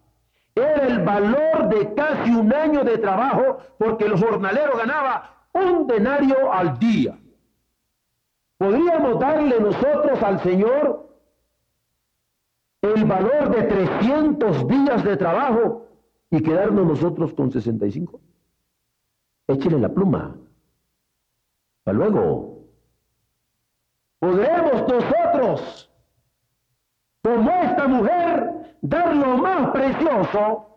era 0.54 0.86
el 0.86 1.04
valor 1.04 1.70
de 1.70 1.94
casi 1.96 2.32
un 2.32 2.54
año 2.54 2.84
de 2.84 3.00
trabajo 3.00 3.58
porque 3.78 4.06
el 4.06 4.18
jornalero 4.20 4.78
ganaba 4.78 5.48
un 5.54 5.88
denario 5.88 6.54
al 6.54 6.78
día. 6.78 7.18
¿Podríamos 8.58 9.20
darle 9.20 9.60
nosotros 9.60 10.22
al 10.22 10.40
Señor 10.42 11.10
el 12.82 13.06
valor 13.06 13.56
de 13.56 13.64
300 13.64 14.68
días 14.68 15.04
de 15.04 15.18
trabajo 15.18 15.88
y 16.32 16.42
quedarnos 16.42 16.86
nosotros 16.86 17.34
con 17.34 17.52
65? 17.52 18.20
Échele 19.48 19.80
la 19.80 19.90
pluma. 19.90 20.36
Para 21.84 21.98
luego. 21.98 22.60
¿Podremos 24.20 24.88
nosotros, 24.88 25.92
como 27.24 27.50
esta 27.52 27.88
mujer, 27.88 28.76
dar 28.82 29.16
lo 29.16 29.38
más 29.38 29.72
precioso 29.72 30.70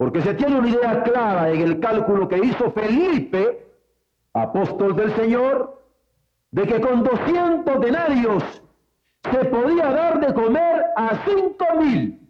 porque 0.00 0.22
se 0.22 0.32
tiene 0.32 0.58
una 0.58 0.68
idea 0.70 1.02
clara 1.02 1.50
en 1.50 1.60
el 1.60 1.78
cálculo 1.78 2.26
que 2.26 2.38
hizo 2.38 2.70
Felipe, 2.70 3.66
apóstol 4.32 4.96
del 4.96 5.14
Señor, 5.14 5.78
de 6.52 6.66
que 6.66 6.80
con 6.80 7.04
200 7.04 7.80
denarios 7.82 8.62
se 9.22 9.44
podía 9.46 9.90
dar 9.90 10.20
de 10.20 10.32
comer 10.32 10.86
a 10.96 11.24
cinco 11.24 11.66
mil. 11.78 12.20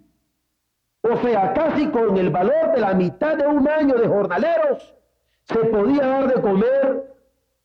O 1.03 1.17
sea, 1.19 1.53
casi 1.55 1.89
con 1.89 2.17
el 2.17 2.31
valor 2.31 2.73
de 2.75 2.81
la 2.81 2.95
mitad 2.95 3.37
de 3.37 3.47
un 3.47 3.67
año 3.69 3.95
de 3.95 4.07
jornaleros, 4.07 4.95
se 5.45 5.59
podía 5.59 6.07
dar 6.07 6.35
de 6.35 6.41
comer 6.41 7.15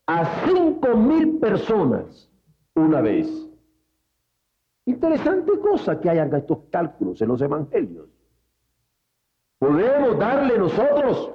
a 0.07 0.25
cinco 0.45 0.95
mil 0.95 1.39
personas 1.39 2.29
una 2.75 3.01
vez. 3.01 3.27
Interesante 4.85 5.59
cosa 5.59 5.99
que 5.99 6.09
hayan 6.09 6.33
estos 6.33 6.59
cálculos 6.71 7.19
en 7.21 7.27
los 7.27 7.41
evangelios. 7.41 8.07
Podemos 9.57 10.19
darle 10.19 10.57
nosotros 10.57 11.31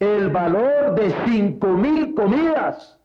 el 0.00 0.30
valor 0.30 0.94
de 0.94 1.14
cinco 1.26 1.68
mil 1.68 2.14
comidas 2.14 3.00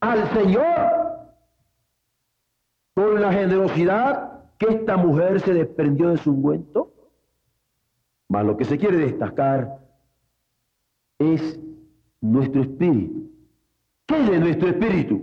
al 0.00 0.28
Señor 0.32 1.01
con 2.94 3.20
la 3.20 3.32
generosidad 3.32 4.32
que 4.58 4.66
esta 4.66 4.96
mujer 4.96 5.40
se 5.40 5.54
desprendió 5.54 6.10
de 6.10 6.18
su 6.18 6.30
ungüento. 6.30 6.92
Mas 8.28 8.44
lo 8.44 8.56
que 8.56 8.64
se 8.64 8.78
quiere 8.78 8.98
destacar 8.98 9.78
es 11.18 11.58
nuestro 12.20 12.62
espíritu. 12.62 13.30
¿Qué 14.06 14.20
es 14.20 14.30
de 14.30 14.38
nuestro 14.38 14.68
espíritu? 14.68 15.22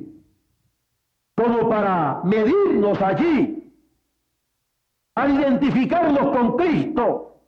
Como 1.36 1.70
para 1.70 2.22
medirnos 2.24 3.02
allí 3.02 3.56
al 5.16 5.32
identificarnos 5.36 6.36
con 6.36 6.56
Cristo, 6.58 7.42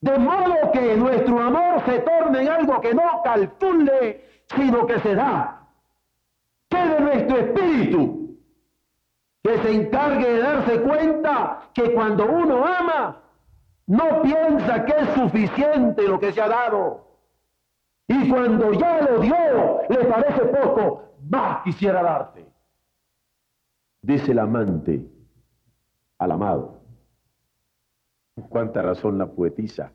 de 0.00 0.18
modo 0.18 0.72
que 0.72 0.96
nuestro 0.96 1.40
amor 1.40 1.82
se 1.86 2.00
torne 2.00 2.42
en 2.42 2.48
algo 2.48 2.80
que 2.80 2.92
no 2.92 3.22
calcule, 3.24 4.24
sino 4.54 4.86
que 4.86 4.98
se 5.00 5.14
da. 5.14 5.68
Que 6.68 6.76
de 6.76 7.00
nuestro 7.00 7.38
espíritu, 7.38 8.21
que 9.42 9.58
se 9.58 9.72
encargue 9.72 10.32
de 10.34 10.38
darse 10.40 10.80
cuenta 10.82 11.70
que 11.74 11.92
cuando 11.94 12.26
uno 12.26 12.64
ama, 12.64 13.22
no 13.86 14.22
piensa 14.22 14.84
que 14.84 14.94
es 14.96 15.08
suficiente 15.14 16.06
lo 16.06 16.20
que 16.20 16.32
se 16.32 16.40
ha 16.40 16.48
dado. 16.48 17.08
Y 18.06 18.28
cuando 18.30 18.72
ya 18.72 19.00
lo 19.02 19.18
dio, 19.18 19.82
le 19.88 20.04
parece 20.04 20.44
poco, 20.46 21.14
más 21.28 21.62
quisiera 21.62 22.02
darte. 22.02 22.46
Dice 24.02 24.32
el 24.32 24.38
amante 24.38 25.06
al 26.18 26.32
amado. 26.32 26.80
Cuánta 28.48 28.82
razón 28.82 29.18
la 29.18 29.26
poetisa 29.26 29.92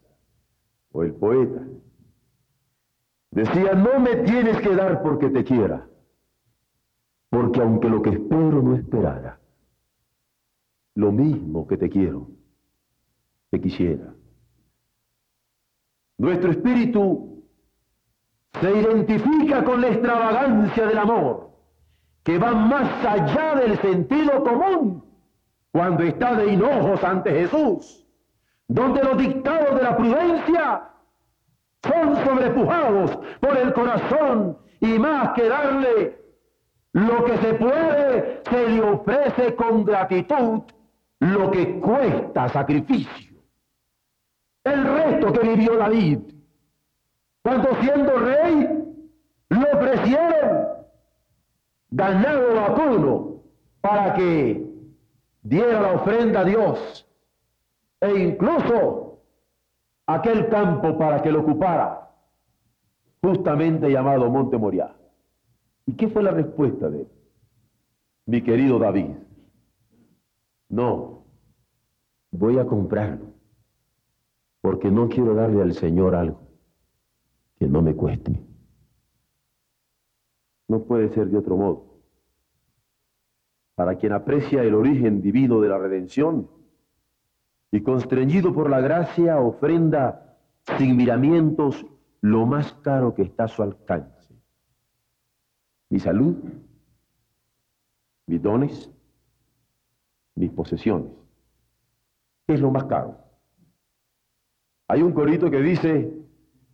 o 0.92 1.04
el 1.04 1.14
poeta. 1.14 1.62
Decía, 3.32 3.74
no 3.74 4.00
me 4.00 4.16
tienes 4.18 4.60
que 4.62 4.76
dar 4.76 5.02
porque 5.02 5.30
te 5.30 5.44
quiera, 5.44 5.86
porque 7.30 7.62
aunque 7.62 7.90
lo 7.90 8.02
que 8.02 8.12
espero 8.12 8.62
no 8.62 8.76
esperara, 8.76 9.37
lo 10.98 11.12
mismo 11.12 11.68
que 11.68 11.78
te 11.78 11.90
quiero, 11.90 12.28
te 13.52 13.62
quisiera. 13.62 14.16
Nuestro 16.18 16.50
espíritu 16.50 17.44
se 18.60 18.72
identifica 18.72 19.64
con 19.64 19.80
la 19.80 19.90
extravagancia 19.90 20.88
del 20.88 20.98
amor, 20.98 21.52
que 22.24 22.40
va 22.40 22.52
más 22.56 23.06
allá 23.06 23.56
del 23.62 23.78
sentido 23.80 24.44
común 24.44 25.04
cuando 25.72 26.04
está 26.04 26.34
de 26.34 26.54
hinojos 26.54 27.04
ante 27.04 27.30
Jesús 27.32 28.04
donde 28.68 29.04
los 29.04 29.18
dictados 29.18 29.76
de 29.76 29.84
la 29.84 29.96
prudencia 29.96 30.90
son 31.84 32.16
sobrepujados 32.26 33.18
por 33.40 33.56
el 33.56 33.72
corazón 33.72 34.58
y 34.80 35.00
más 35.00 35.30
que 35.34 35.48
darle 35.48 36.22
lo 36.92 37.24
que 37.24 37.38
se 37.38 37.54
puede, 37.54 38.42
se 38.50 38.70
le 38.70 38.82
ofrece 38.82 39.56
con 39.56 39.86
gratitud 39.86 40.64
lo 41.20 41.52
que 41.52 41.80
cuesta 41.80 42.50
sacrificio. 42.50 43.38
El 44.64 44.84
resto 44.84 45.34
que 45.34 45.48
vivió 45.48 45.78
David, 45.78 46.20
cuando 47.42 47.76
siendo 47.82 48.18
rey, 48.18 48.84
lo 49.50 49.72
ofrecieron 49.74 50.68
ganado 51.90 52.56
vacuno 52.56 53.42
para 53.82 54.14
que 54.14 54.66
diera 55.42 55.82
la 55.82 55.94
ofrenda 55.94 56.42
a 56.42 56.44
Dios 56.44 57.08
e 58.02 58.14
incluso 58.20 59.22
aquel 60.06 60.50
campo 60.50 60.98
para 60.98 61.22
que 61.22 61.32
lo 61.32 61.42
ocupara, 61.42 62.12
justamente 63.22 63.90
llamado 63.90 64.30
Monte 64.30 64.58
Moriah. 64.58 64.94
¿Y 65.86 65.94
qué 65.94 66.10
fue 66.10 66.22
la 66.22 66.32
respuesta 66.32 66.90
de 66.90 67.02
él? 67.02 67.08
Mi 68.26 68.42
querido 68.42 68.78
David, 68.78 69.12
no, 70.70 71.26
voy 72.32 72.60
a 72.60 72.66
comprarlo, 72.66 73.34
porque 74.62 74.92
no 74.92 75.08
quiero 75.08 75.34
darle 75.34 75.62
al 75.62 75.74
Señor 75.74 76.16
algo 76.16 76.42
que 77.58 77.68
no 77.68 77.82
me 77.82 77.96
cueste. 77.96 78.40
No 80.68 80.84
puede 80.84 81.10
ser 81.10 81.30
de 81.30 81.38
otro 81.38 81.58
modo. 81.58 81.88
para 83.76 83.96
quien 83.96 84.12
aprecia 84.12 84.64
el 84.64 84.74
origen 84.74 85.22
divino 85.22 85.62
de 85.62 85.70
la 85.70 85.78
redención 85.78 86.50
y 87.72 87.82
constreñido 87.82 88.52
por 88.52 88.72
la 88.72 88.82
gracia 88.82 89.40
ofrenda 89.40 90.36
sin 90.80 90.98
miramientos 90.98 91.86
lo 92.22 92.48
más 92.48 92.74
caro 92.82 93.14
que 93.14 93.22
está 93.22 93.44
a 93.44 93.48
su 93.48 93.62
alcance. 93.62 94.34
Mi 95.90 96.00
salud, 96.00 96.38
mis 98.26 98.42
dones, 98.42 98.92
mis 100.38 100.52
posesiones. 100.52 101.12
¿Qué 102.46 102.54
es 102.54 102.62
lo 102.62 102.72
más 102.72 102.86
caro? 102.86 103.18
Hay 104.88 105.02
un 105.02 105.12
corito 105.12 105.52
que 105.52 105.60
dice, 105.60 106.14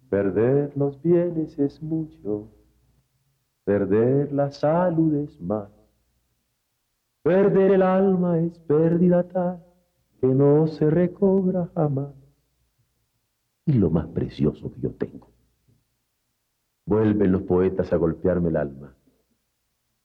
perder 0.10 0.76
los 0.78 1.02
bienes 1.02 1.58
es 1.58 1.82
mucho, 1.82 2.52
perder 3.64 4.32
la 4.32 4.52
salud 4.52 5.16
es 5.16 5.42
más, 5.42 5.70
perder 7.24 7.72
el 7.72 7.82
alma 7.82 8.40
es 8.40 8.60
pérdida 8.60 9.28
tal 9.28 9.64
que 10.22 10.28
no 10.28 10.68
se 10.68 10.90
recobra 10.90 11.70
jamás. 11.74 12.14
Y 13.66 13.74
lo 13.74 13.90
más 13.90 14.08
precioso 14.08 14.72
que 14.72 14.82
yo 14.82 14.92
tengo. 14.92 15.32
Vuelven 16.86 17.32
los 17.32 17.44
poetas 17.44 17.92
a 17.94 17.96
golpearme 17.96 18.50
el 18.50 18.58
alma. 18.58 18.96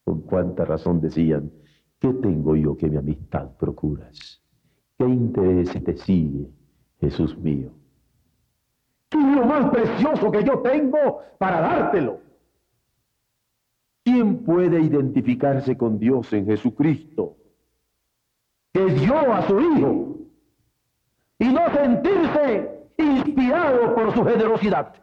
Con 0.04 0.22
cuánta 0.22 0.64
razón 0.64 1.00
decían, 1.00 1.52
¿qué 1.98 2.12
tengo 2.12 2.56
yo 2.56 2.76
que 2.76 2.88
mi 2.88 2.96
amistad 2.96 3.50
procuras? 3.58 4.42
¿Qué 4.98 5.04
interés 5.04 5.72
te 5.84 5.96
sigue, 5.96 6.50
Jesús 7.00 7.36
mío? 7.38 7.70
¿Qué 9.08 9.18
lo 9.18 9.46
más 9.46 9.70
precioso 9.70 10.30
que 10.30 10.44
yo 10.44 10.58
tengo 10.58 11.20
para 11.38 11.60
dártelo? 11.60 12.20
¿Quién 14.04 14.42
puede 14.44 14.80
identificarse 14.80 15.76
con 15.76 15.98
Dios 15.98 16.32
en 16.32 16.46
Jesucristo? 16.46 17.36
Que 18.72 18.84
dio 18.86 19.32
a 19.32 19.42
su 19.42 19.60
Hijo 19.60 20.16
y 21.38 21.48
no 21.48 21.72
sentirse 21.72 22.88
inspirado 22.96 23.94
por 23.94 24.12
su 24.14 24.24
generosidad. 24.24 24.94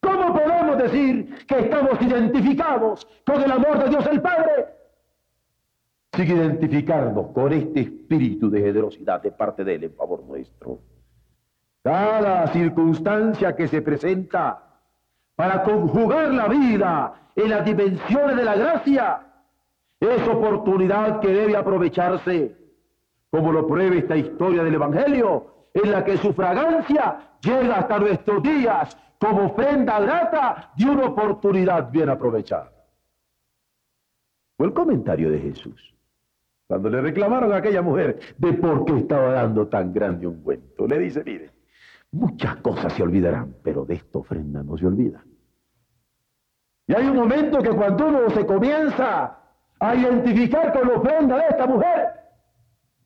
¿Cómo 0.00 0.32
podemos 0.34 0.78
decir 0.78 1.46
que 1.46 1.58
estamos 1.60 2.00
identificados 2.02 3.06
con 3.24 3.42
el 3.42 3.50
amor 3.50 3.78
de 3.82 3.90
Dios 3.90 4.06
el 4.06 4.20
Padre? 4.20 4.66
Sin 6.16 6.28
identificarnos 6.28 7.26
con 7.34 7.52
este 7.52 7.80
espíritu 7.80 8.48
de 8.48 8.62
generosidad 8.62 9.20
de 9.20 9.32
parte 9.32 9.62
de 9.62 9.74
Él 9.74 9.84
en 9.84 9.94
favor 9.94 10.24
nuestro. 10.24 10.78
Cada 11.82 12.46
circunstancia 12.46 13.54
que 13.54 13.68
se 13.68 13.82
presenta 13.82 14.80
para 15.34 15.62
conjugar 15.62 16.30
la 16.32 16.48
vida 16.48 17.30
en 17.36 17.50
las 17.50 17.66
dimensiones 17.66 18.34
de 18.34 18.44
la 18.44 18.56
gracia 18.56 19.26
es 20.00 20.26
oportunidad 20.26 21.20
que 21.20 21.28
debe 21.28 21.54
aprovecharse, 21.54 22.56
como 23.30 23.52
lo 23.52 23.66
prueba 23.66 23.96
esta 23.96 24.16
historia 24.16 24.64
del 24.64 24.74
Evangelio, 24.74 25.68
en 25.74 25.90
la 25.90 26.02
que 26.02 26.16
su 26.16 26.32
fragancia 26.32 27.36
llega 27.42 27.80
hasta 27.80 27.98
nuestros 27.98 28.42
días 28.42 28.96
como 29.18 29.48
ofrenda 29.48 30.00
grata 30.00 30.72
de 30.78 30.86
una 30.86 31.04
oportunidad 31.08 31.90
bien 31.90 32.08
aprovechada. 32.08 32.72
Fue 34.56 34.66
el 34.66 34.72
comentario 34.72 35.30
de 35.30 35.40
Jesús. 35.40 35.95
Cuando 36.66 36.90
le 36.90 37.00
reclamaron 37.00 37.52
a 37.52 37.56
aquella 37.56 37.82
mujer 37.82 38.18
de 38.38 38.52
por 38.54 38.84
qué 38.84 38.98
estaba 38.98 39.32
dando 39.32 39.68
tan 39.68 39.92
grande 39.92 40.26
un 40.26 40.42
cuento, 40.42 40.86
le 40.86 40.98
dice, 40.98 41.22
mire, 41.24 41.52
muchas 42.10 42.56
cosas 42.56 42.92
se 42.92 43.02
olvidarán, 43.02 43.54
pero 43.62 43.84
de 43.84 43.94
esta 43.94 44.18
ofrenda 44.18 44.62
no 44.62 44.76
se 44.76 44.86
olvida. 44.86 45.24
Y 46.88 46.94
hay 46.94 47.06
un 47.06 47.16
momento 47.16 47.62
que 47.62 47.70
cuando 47.70 48.08
uno 48.08 48.30
se 48.30 48.44
comienza 48.46 49.38
a 49.78 49.94
identificar 49.94 50.72
con 50.72 50.88
la 50.88 50.94
ofrenda 50.94 51.36
de 51.36 51.44
esta 51.50 51.66
mujer, 51.66 52.12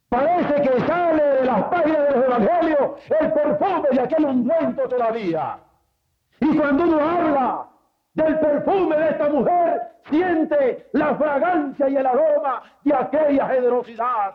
parece 0.08 0.62
que 0.62 0.80
sale 0.86 1.22
de 1.22 1.44
las 1.44 1.62
páginas 1.64 2.08
de 2.08 2.16
los 2.16 2.24
evangelios 2.26 2.90
el 3.20 3.32
perfume 3.32 3.88
de 3.92 4.00
aquel 4.00 4.24
ungüento 4.24 4.88
todavía. 4.88 5.58
Y 6.40 6.56
cuando 6.56 6.84
uno 6.84 7.00
habla 7.00 7.68
del 8.14 8.38
perfume 8.40 8.96
de 8.96 9.08
esta 9.10 9.28
mujer, 9.28 9.82
siente 10.08 10.88
la 10.92 11.14
fragancia 11.14 11.88
y 11.88 11.96
el 11.96 12.06
aroma 12.06 12.62
de 12.84 12.94
aquella 12.94 13.46
generosidad. 13.46 14.34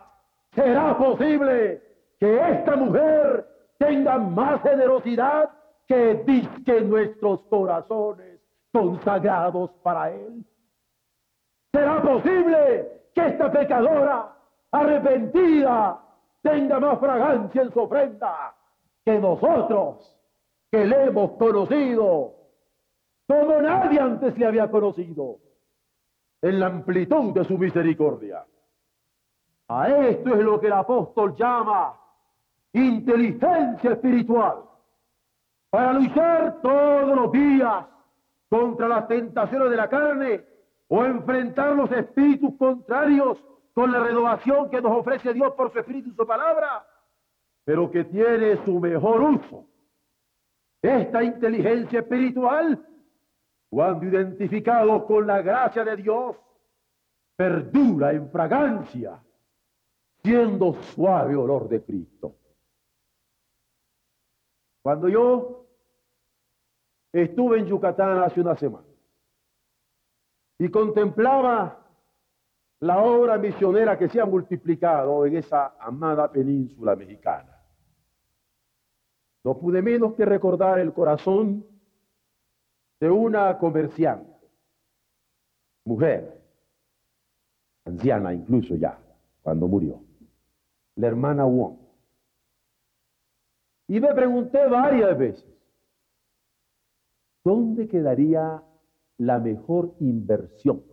¿Será 0.53 0.97
posible 0.97 1.81
que 2.19 2.51
esta 2.51 2.75
mujer 2.75 3.45
tenga 3.77 4.17
más 4.17 4.61
generosidad 4.61 5.49
que 5.87 6.15
disque 6.25 6.81
nuestros 6.81 7.41
corazones 7.49 8.39
consagrados 8.71 9.71
para 9.83 10.11
Él? 10.11 10.45
¿Será 11.73 12.01
posible 12.01 13.03
que 13.13 13.27
esta 13.27 13.51
pecadora 13.51 14.33
arrepentida 14.71 15.99
tenga 16.41 16.79
más 16.79 16.99
fragancia 16.99 17.61
en 17.63 17.71
su 17.71 17.79
ofrenda 17.81 18.55
que 19.03 19.19
nosotros 19.19 20.17
que 20.71 20.85
le 20.85 21.05
hemos 21.05 21.31
conocido 21.31 22.33
como 23.27 23.61
nadie 23.61 23.99
antes 23.99 24.37
le 24.37 24.45
había 24.45 24.69
conocido 24.69 25.37
en 26.41 26.59
la 26.59 26.67
amplitud 26.67 27.33
de 27.33 27.43
su 27.45 27.57
misericordia? 27.57 28.45
A 29.67 29.89
esto 29.89 30.35
es 30.35 30.43
lo 30.43 30.59
que 30.59 30.67
el 30.67 30.73
apóstol 30.73 31.35
llama 31.35 31.99
inteligencia 32.73 33.91
espiritual 33.91 34.63
para 35.69 35.93
luchar 35.93 36.61
todos 36.61 37.15
los 37.15 37.31
días 37.31 37.85
contra 38.49 38.87
las 38.87 39.07
tentaciones 39.07 39.69
de 39.69 39.75
la 39.75 39.89
carne 39.89 40.45
o 40.87 41.03
enfrentar 41.03 41.75
los 41.75 41.91
espíritus 41.91 42.53
contrarios 42.57 43.43
con 43.73 43.91
la 43.91 43.99
renovación 43.99 44.69
que 44.69 44.81
nos 44.81 44.91
ofrece 44.93 45.33
Dios 45.33 45.53
por 45.53 45.71
su 45.71 45.79
espíritu 45.79 46.09
y 46.09 46.15
su 46.15 46.25
palabra, 46.25 46.85
pero 47.65 47.91
que 47.91 48.05
tiene 48.05 48.63
su 48.63 48.79
mejor 48.79 49.21
uso. 49.21 49.65
Esta 50.81 51.23
inteligencia 51.23 51.99
espiritual, 51.99 52.85
cuando 53.75 54.05
identificado 54.05 55.05
con 55.05 55.27
la 55.27 55.41
gracia 55.41 55.83
de 55.83 55.97
Dios, 55.97 56.37
perdura 57.35 58.13
en 58.13 58.31
fragancia, 58.31 59.21
siendo 60.23 60.75
suave 60.75 61.35
olor 61.35 61.67
de 61.67 61.83
Cristo. 61.83 62.37
Cuando 64.81 65.09
yo 65.09 65.67
estuve 67.11 67.59
en 67.59 67.65
Yucatán 67.65 68.23
hace 68.23 68.39
una 68.39 68.55
semana 68.55 68.87
y 70.57 70.69
contemplaba 70.69 71.85
la 72.79 73.03
obra 73.03 73.37
misionera 73.37 73.97
que 73.97 74.07
se 74.07 74.21
ha 74.21 74.25
multiplicado 74.25 75.25
en 75.25 75.35
esa 75.35 75.75
amada 75.81 76.31
península 76.31 76.95
mexicana, 76.95 77.61
no 79.43 79.57
pude 79.59 79.81
menos 79.81 80.13
que 80.13 80.23
recordar 80.23 80.79
el 80.79 80.93
corazón 80.93 81.74
de 82.99 83.09
una 83.09 83.57
comerciante, 83.57 84.33
mujer, 85.83 86.41
anciana 87.85 88.33
incluso 88.33 88.75
ya, 88.75 88.97
cuando 89.41 89.67
murió, 89.67 90.01
la 90.95 91.07
hermana 91.07 91.45
Wong. 91.45 91.77
Y 93.87 93.99
me 93.99 94.13
pregunté 94.13 94.65
varias 94.67 95.17
veces, 95.17 95.45
¿dónde 97.43 97.87
quedaría 97.87 98.63
la 99.17 99.39
mejor 99.39 99.93
inversión 99.99 100.83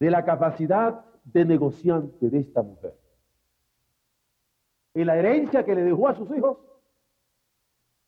de 0.00 0.10
la 0.10 0.24
capacidad 0.24 1.04
de 1.24 1.44
negociante 1.44 2.30
de 2.30 2.38
esta 2.38 2.62
mujer? 2.62 2.94
¿En 4.94 5.06
la 5.06 5.16
herencia 5.16 5.64
que 5.64 5.74
le 5.74 5.82
dejó 5.82 6.08
a 6.08 6.14
sus 6.14 6.30
hijos? 6.34 6.58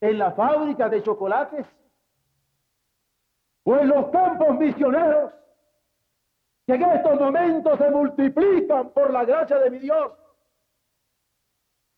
¿En 0.00 0.18
la 0.18 0.32
fábrica 0.32 0.88
de 0.88 1.02
chocolates? 1.02 1.66
¿O 3.64 3.76
en 3.76 3.88
los 3.88 4.08
campos 4.10 4.58
misioneros 4.58 5.32
que 6.66 6.74
en 6.74 6.82
estos 6.82 7.20
momentos 7.20 7.78
se 7.78 7.90
multiplican 7.90 8.90
por 8.90 9.12
la 9.12 9.24
gracia 9.24 9.58
de 9.58 9.70
mi 9.70 9.78
Dios? 9.78 10.12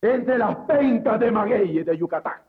entre 0.02 0.36
las 0.36 0.56
pencas 0.66 1.20
de 1.20 1.30
maguey 1.30 1.84
de 1.84 1.96
Yucatán. 1.96 2.42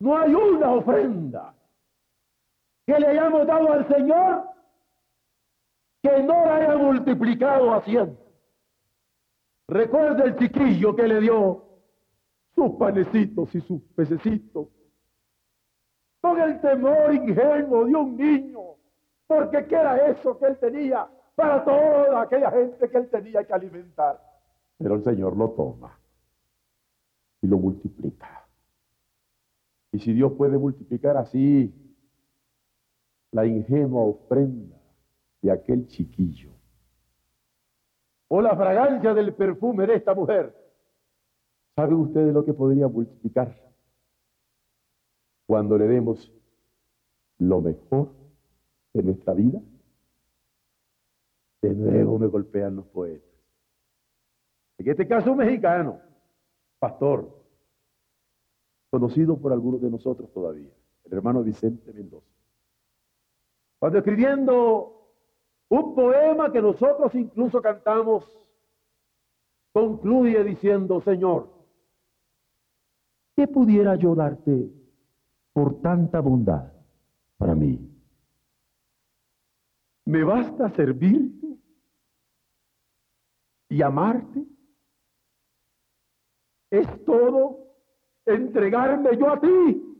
No 0.00 0.16
hay 0.18 0.34
una 0.34 0.72
ofrenda 0.72 1.54
que 2.86 2.98
le 2.98 3.06
hayamos 3.06 3.46
dado 3.46 3.72
al 3.72 3.86
Señor 3.88 4.48
que 6.02 6.22
no 6.22 6.46
la 6.46 6.56
haya 6.56 6.76
multiplicado 6.76 7.74
haciendo. 7.74 8.18
Recuerda 9.68 10.24
el 10.24 10.36
chiquillo 10.36 10.94
que 10.94 11.08
le 11.08 11.20
dio 11.20 11.64
sus 12.54 12.76
panecitos 12.78 13.54
y 13.54 13.60
sus 13.60 13.82
pececitos 13.94 14.68
con 16.26 16.40
el 16.40 16.60
temor 16.60 17.14
ingenuo 17.14 17.84
de 17.84 17.94
un 17.94 18.16
niño, 18.16 18.60
porque 19.28 19.64
¿qué 19.66 19.76
era 19.76 20.08
eso 20.08 20.36
que 20.38 20.46
él 20.46 20.58
tenía 20.58 21.06
para 21.36 21.64
toda 21.64 22.22
aquella 22.22 22.50
gente 22.50 22.90
que 22.90 22.98
él 22.98 23.08
tenía 23.08 23.44
que 23.44 23.52
alimentar? 23.52 24.20
Pero 24.76 24.96
el 24.96 25.04
Señor 25.04 25.36
lo 25.36 25.50
toma 25.50 25.96
y 27.42 27.46
lo 27.46 27.58
multiplica. 27.58 28.44
Y 29.92 30.00
si 30.00 30.12
Dios 30.12 30.32
puede 30.32 30.58
multiplicar 30.58 31.16
así 31.16 31.72
la 33.30 33.46
ingenua 33.46 34.02
ofrenda 34.02 34.76
de 35.42 35.52
aquel 35.52 35.86
chiquillo 35.86 36.50
o 38.28 38.42
la 38.42 38.56
fragancia 38.56 39.14
del 39.14 39.32
perfume 39.32 39.86
de 39.86 39.94
esta 39.94 40.12
mujer, 40.12 40.52
¿saben 41.76 41.94
ustedes 41.94 42.34
lo 42.34 42.44
que 42.44 42.52
podría 42.52 42.88
multiplicar? 42.88 43.65
Cuando 45.46 45.78
le 45.78 45.86
demos 45.86 46.32
lo 47.38 47.60
mejor 47.60 48.12
de 48.96 49.02
nuestra 49.02 49.34
vida. 49.34 49.60
De 51.62 51.74
nuevo 51.74 52.18
me 52.18 52.26
golpean 52.26 52.76
los 52.76 52.86
poetas. 52.86 53.28
En 54.78 54.88
este 54.88 55.06
caso 55.06 55.32
un 55.32 55.38
mexicano, 55.38 56.00
pastor, 56.78 57.28
conocido 58.90 59.36
por 59.38 59.52
algunos 59.52 59.80
de 59.80 59.90
nosotros 59.90 60.32
todavía, 60.32 60.70
el 61.04 61.12
hermano 61.12 61.42
Vicente 61.42 61.92
Mendoza. 61.92 62.26
Cuando 63.78 63.98
escribiendo 63.98 65.12
un 65.68 65.94
poema 65.94 66.52
que 66.52 66.62
nosotros 66.62 67.14
incluso 67.14 67.60
cantamos, 67.60 68.24
concluye 69.72 70.42
diciendo, 70.44 71.00
Señor, 71.00 71.50
¿qué 73.34 73.46
pudiera 73.48 73.96
yo 73.96 74.14
darte 74.14 74.70
por 75.56 75.80
tanta 75.80 76.20
bondad 76.20 76.70
para 77.38 77.54
mí? 77.54 77.80
¿Me 80.04 80.22
basta 80.22 80.68
servirte 80.74 81.46
y 83.70 83.80
amarte? 83.80 84.44
¿Es 86.70 86.86
todo 87.06 87.72
entregarme 88.26 89.16
yo 89.16 89.30
a 89.30 89.40
ti? 89.40 89.96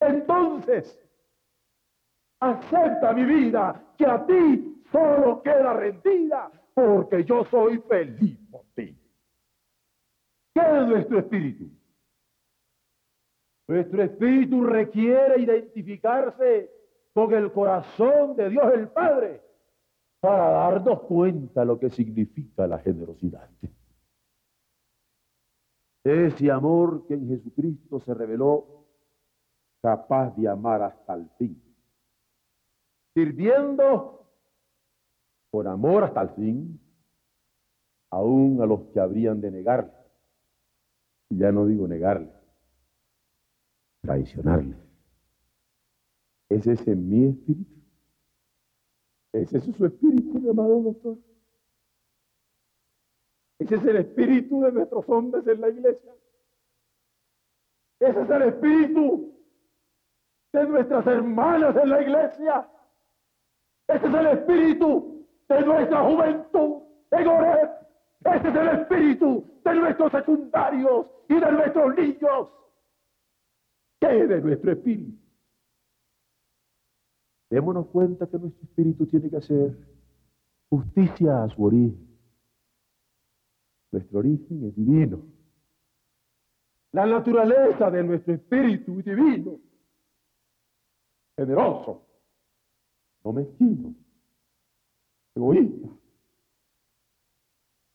Entonces, 0.00 0.98
acepta 2.40 3.12
mi 3.12 3.24
vida, 3.24 3.94
que 3.96 4.06
a 4.06 4.26
ti 4.26 4.82
solo 4.90 5.40
queda 5.40 5.72
rendida, 5.72 6.50
porque 6.74 7.22
yo 7.22 7.44
soy 7.44 7.78
feliz 7.88 8.36
por 8.50 8.64
ti. 8.74 8.98
¿Qué 10.52 10.60
es 10.60 10.88
nuestro 10.88 11.20
espíritu? 11.20 11.83
Nuestro 13.66 14.02
espíritu 14.02 14.64
requiere 14.64 15.40
identificarse 15.40 16.70
con 17.14 17.32
el 17.32 17.50
corazón 17.52 18.36
de 18.36 18.50
Dios 18.50 18.72
el 18.74 18.88
Padre 18.88 19.40
para 20.20 20.50
darnos 20.50 21.00
cuenta 21.02 21.64
lo 21.64 21.78
que 21.78 21.90
significa 21.90 22.66
la 22.66 22.78
generosidad. 22.78 23.48
Ese 26.02 26.50
amor 26.50 27.06
que 27.06 27.14
en 27.14 27.28
Jesucristo 27.28 28.00
se 28.00 28.12
reveló 28.12 28.84
capaz 29.80 30.36
de 30.36 30.48
amar 30.48 30.82
hasta 30.82 31.14
el 31.14 31.28
fin, 31.38 31.62
sirviendo 33.14 34.26
por 35.50 35.66
amor 35.68 36.04
hasta 36.04 36.22
el 36.22 36.30
fin, 36.30 36.80
aún 38.10 38.60
a 38.60 38.66
los 38.66 38.80
que 38.92 39.00
habrían 39.00 39.40
de 39.40 39.50
negarle. 39.50 39.92
Y 41.30 41.38
ya 41.38 41.52
no 41.52 41.66
digo 41.66 41.88
negarle, 41.88 42.33
traicionarle. 44.04 44.76
¿Es 46.50 46.66
ese 46.66 46.94
mi 46.94 47.28
espíritu? 47.28 47.74
¿Es 49.32 49.52
ese 49.52 49.72
su 49.72 49.86
espíritu, 49.86 50.38
mi 50.38 50.50
amado 50.50 50.80
doctor? 50.82 51.18
Ese 53.58 53.76
es 53.76 53.84
el 53.84 53.96
espíritu 53.96 54.60
de 54.60 54.72
nuestros 54.72 55.08
hombres 55.08 55.46
en 55.46 55.60
la 55.60 55.68
iglesia. 55.68 56.12
Ese 58.00 58.20
es 58.20 58.30
el 58.30 58.42
espíritu 58.42 59.34
de 60.52 60.66
nuestras 60.66 61.06
hermanas 61.06 61.74
en 61.76 61.88
la 61.88 62.02
iglesia. 62.02 62.68
Ese 63.88 64.06
es 64.06 64.14
el 64.14 64.26
espíritu 64.26 65.26
de 65.48 65.60
nuestra 65.62 66.04
juventud 66.04 66.82
en 67.10 67.26
Ored. 67.26 67.70
Ese 68.24 68.48
es 68.48 68.54
el 68.54 68.68
espíritu 68.80 69.44
de 69.64 69.74
nuestros 69.74 70.12
secundarios 70.12 71.06
y 71.28 71.34
de 71.34 71.52
nuestros 71.52 71.96
niños. 71.96 72.48
¿Qué 74.04 74.20
es 74.20 74.28
de 74.28 74.40
nuestro 74.42 74.72
espíritu? 74.72 75.16
Démonos 77.48 77.86
cuenta 77.86 78.26
que 78.26 78.38
nuestro 78.38 78.62
espíritu 78.64 79.06
tiene 79.06 79.30
que 79.30 79.36
hacer 79.38 79.78
justicia 80.68 81.44
a 81.44 81.48
su 81.48 81.64
origen. 81.64 82.18
Nuestro 83.92 84.18
origen 84.18 84.64
es 84.64 84.76
divino. 84.76 85.22
La 86.92 87.06
naturaleza 87.06 87.90
de 87.90 88.04
nuestro 88.04 88.34
espíritu 88.34 88.98
es 88.98 89.06
divino. 89.06 89.58
Generoso, 91.36 92.06
no 93.24 93.32
mezquino, 93.32 93.94
egoísta. 95.34 95.88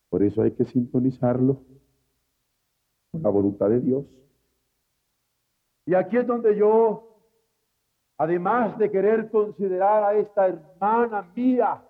Por 0.09 0.23
eso 0.23 0.41
hay 0.41 0.51
que 0.53 0.65
sintonizarlo 0.65 1.63
con 3.11 3.21
la 3.21 3.29
voluntad 3.29 3.69
de 3.69 3.79
Dios. 3.79 4.05
Y 5.89 5.95
aquí 5.95 6.17
es 6.17 6.27
donde 6.27 6.55
yo 6.55 7.03
además 8.15 8.77
de 8.77 8.91
querer 8.91 9.31
considerar 9.31 10.03
a 10.03 10.13
esta 10.13 10.47
hermana 10.47 11.23
mía 11.35 11.81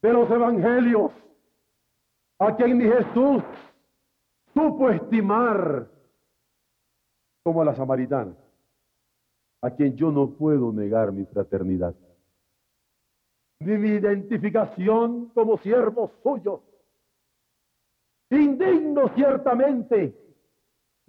de 0.00 0.12
los 0.12 0.30
evangelios, 0.30 1.10
a 2.38 2.54
quien 2.54 2.78
mi 2.78 2.84
Jesús 2.84 3.42
supo 4.54 4.88
estimar 4.88 5.88
como 7.42 7.62
a 7.62 7.64
la 7.64 7.74
samaritana, 7.74 8.36
a 9.62 9.70
quien 9.72 9.96
yo 9.96 10.12
no 10.12 10.30
puedo 10.30 10.72
negar 10.72 11.10
mi 11.10 11.24
fraternidad, 11.24 11.96
ni 13.58 13.78
mi 13.78 13.88
identificación 13.88 15.30
como 15.30 15.58
siervo 15.58 16.12
suyo, 16.22 16.62
indigno 18.30 19.08
ciertamente, 19.16 20.29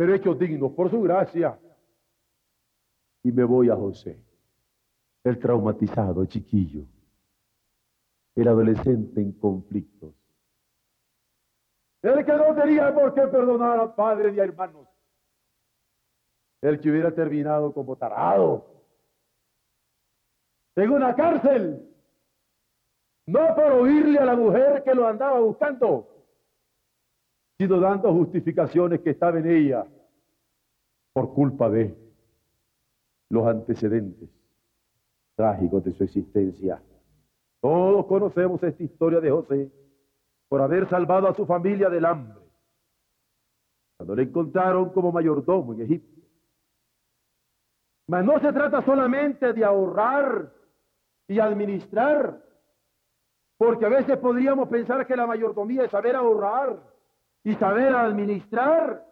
pero 0.01 0.15
hecho 0.15 0.33
digno 0.33 0.73
por 0.73 0.89
su 0.89 0.99
gracia. 1.03 1.59
Y 3.21 3.31
me 3.31 3.43
voy 3.43 3.69
a 3.69 3.75
José, 3.75 4.19
el 5.23 5.37
traumatizado 5.37 6.25
chiquillo, 6.25 6.87
el 8.33 8.47
adolescente 8.47 9.21
en 9.21 9.33
conflictos, 9.33 10.15
el 12.01 12.25
que 12.25 12.33
no 12.33 12.55
tenía 12.55 12.91
por 12.95 13.13
qué 13.13 13.27
perdonar 13.27 13.79
a 13.79 13.95
padres 13.95 14.35
y 14.35 14.39
a 14.39 14.43
hermanos, 14.43 14.87
el 16.61 16.79
que 16.79 16.89
hubiera 16.89 17.13
terminado 17.13 17.71
como 17.71 17.95
tarado. 17.95 18.65
En 20.77 20.89
una 20.89 21.13
cárcel, 21.13 21.87
no 23.27 23.53
por 23.53 23.71
oírle 23.73 24.17
a 24.17 24.25
la 24.25 24.35
mujer 24.35 24.81
que 24.83 24.95
lo 24.95 25.07
andaba 25.07 25.39
buscando, 25.41 26.11
sino 27.62 27.80
dando 27.80 28.12
justificaciones 28.12 29.02
que 29.02 29.12
estaba 29.12 29.38
en 29.38 29.47
ella 29.47 29.86
por 31.13 31.32
culpa 31.32 31.69
de 31.69 31.95
los 33.30 33.45
antecedentes 33.45 34.30
trágicos 35.36 35.84
de 35.84 35.91
su 35.91 36.04
existencia. 36.04 36.82
Todos 37.60 38.08
conocemos 38.08 38.63
esta 38.63 38.82
historia 38.82 39.19
de 39.19 39.30
José 39.30 39.71
por 40.50 40.60
haber 40.60 40.89
salvado 40.89 41.28
a 41.28 41.36
su 41.36 41.45
familia 41.45 41.88
del 41.88 42.06
hambre. 42.06 42.41
Cuando 43.95 44.15
le 44.15 44.24
encontraron 44.24 44.89
como 44.89 45.12
mayordomo 45.12 45.74
en 45.74 45.82
Egipto. 45.82 46.19
Mas 48.08 48.26
no 48.26 48.39
se 48.39 48.52
trata 48.52 48.82
solamente 48.82 49.54
de 49.54 49.63
ahorrar 49.63 50.52
y 51.28 51.38
administrar, 51.38 52.43
porque 53.56 53.86
a 53.86 53.89
veces 53.89 54.17
podríamos 54.17 54.67
pensar 54.67 55.06
que 55.06 55.15
la 55.15 55.28
mayordomía 55.28 55.84
es 55.84 55.91
saber 55.91 56.15
ahorrar 56.15 56.89
y 57.43 57.56
saber 57.56 57.95
administrar 57.95 59.06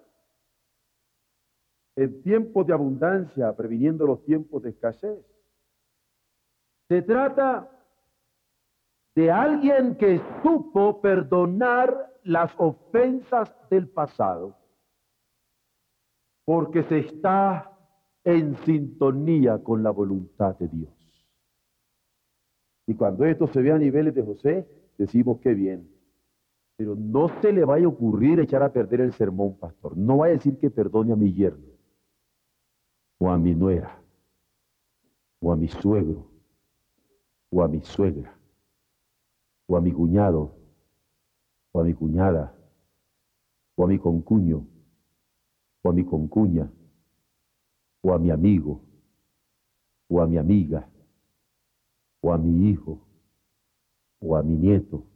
en 1.95 2.21
tiempos 2.21 2.65
de 2.65 2.73
abundancia, 2.73 3.55
previniendo 3.55 4.05
los 4.05 4.23
tiempos 4.23 4.63
de 4.63 4.69
escasez. 4.69 5.25
Se 6.87 7.01
trata 7.01 7.69
de 9.15 9.31
alguien 9.31 9.95
que 9.97 10.21
supo 10.41 11.01
perdonar 11.01 12.13
las 12.23 12.53
ofensas 12.57 13.53
del 13.69 13.89
pasado, 13.89 14.55
porque 16.45 16.83
se 16.83 16.99
está 16.99 17.77
en 18.23 18.55
sintonía 18.57 19.61
con 19.63 19.83
la 19.83 19.91
voluntad 19.91 20.57
de 20.57 20.67
Dios. 20.67 20.93
Y 22.87 22.95
cuando 22.95 23.25
esto 23.25 23.47
se 23.47 23.61
ve 23.61 23.71
a 23.71 23.77
niveles 23.77 24.15
de 24.15 24.23
José, 24.23 24.67
decimos 24.97 25.39
que 25.41 25.53
bien. 25.53 25.98
Pero 26.79 26.95
no 26.95 27.27
se 27.41 27.51
le 27.51 27.65
vaya 27.65 27.87
a 27.87 27.89
ocurrir 27.89 28.39
echar 28.39 28.63
a 28.63 28.71
perder 28.71 29.01
el 29.01 29.11
sermón, 29.11 29.57
pastor. 29.57 29.97
No 29.97 30.19
va 30.19 30.27
a 30.27 30.29
decir 30.29 30.57
que 30.57 30.69
perdone 30.69 31.11
a 31.11 31.17
mi 31.17 31.33
yerno 31.33 31.67
o 33.17 33.29
a 33.29 33.37
mi 33.37 33.53
nuera, 33.53 34.01
o 35.41 35.51
a 35.51 35.57
mi 35.57 35.67
suegro, 35.67 36.31
o 37.49 37.61
a 37.61 37.67
mi 37.67 37.81
suegra, 37.81 38.33
o 39.67 39.75
a 39.75 39.81
mi 39.81 39.91
cuñado, 39.91 40.55
o 41.73 41.81
a 41.81 41.83
mi 41.83 41.93
cuñada, 41.93 42.55
o 43.75 43.83
a 43.83 43.87
mi 43.87 43.99
concuño, 43.99 44.65
o 45.81 45.89
a 45.89 45.91
mi 45.91 46.05
concuña, 46.05 46.71
o 48.01 48.13
a 48.13 48.19
mi 48.19 48.31
amigo, 48.31 48.81
o 50.07 50.21
a 50.21 50.27
mi 50.27 50.37
amiga, 50.37 50.89
o 52.21 52.31
a 52.31 52.37
mi 52.37 52.69
hijo 52.69 53.01
o 54.21 54.35
a 54.35 54.43
mi 54.43 54.55
nieto, 54.55 55.08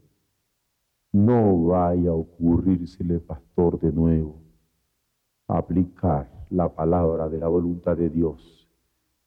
no 1.13 1.67
vaya 1.67 2.09
a 2.09 2.13
ocurrírsele, 2.13 3.19
pastor, 3.19 3.79
de 3.79 3.91
nuevo, 3.91 4.41
aplicar 5.47 6.29
la 6.49 6.67
palabra 6.67 7.29
de 7.29 7.37
la 7.37 7.47
voluntad 7.47 7.95
de 7.95 8.09
Dios 8.09 8.67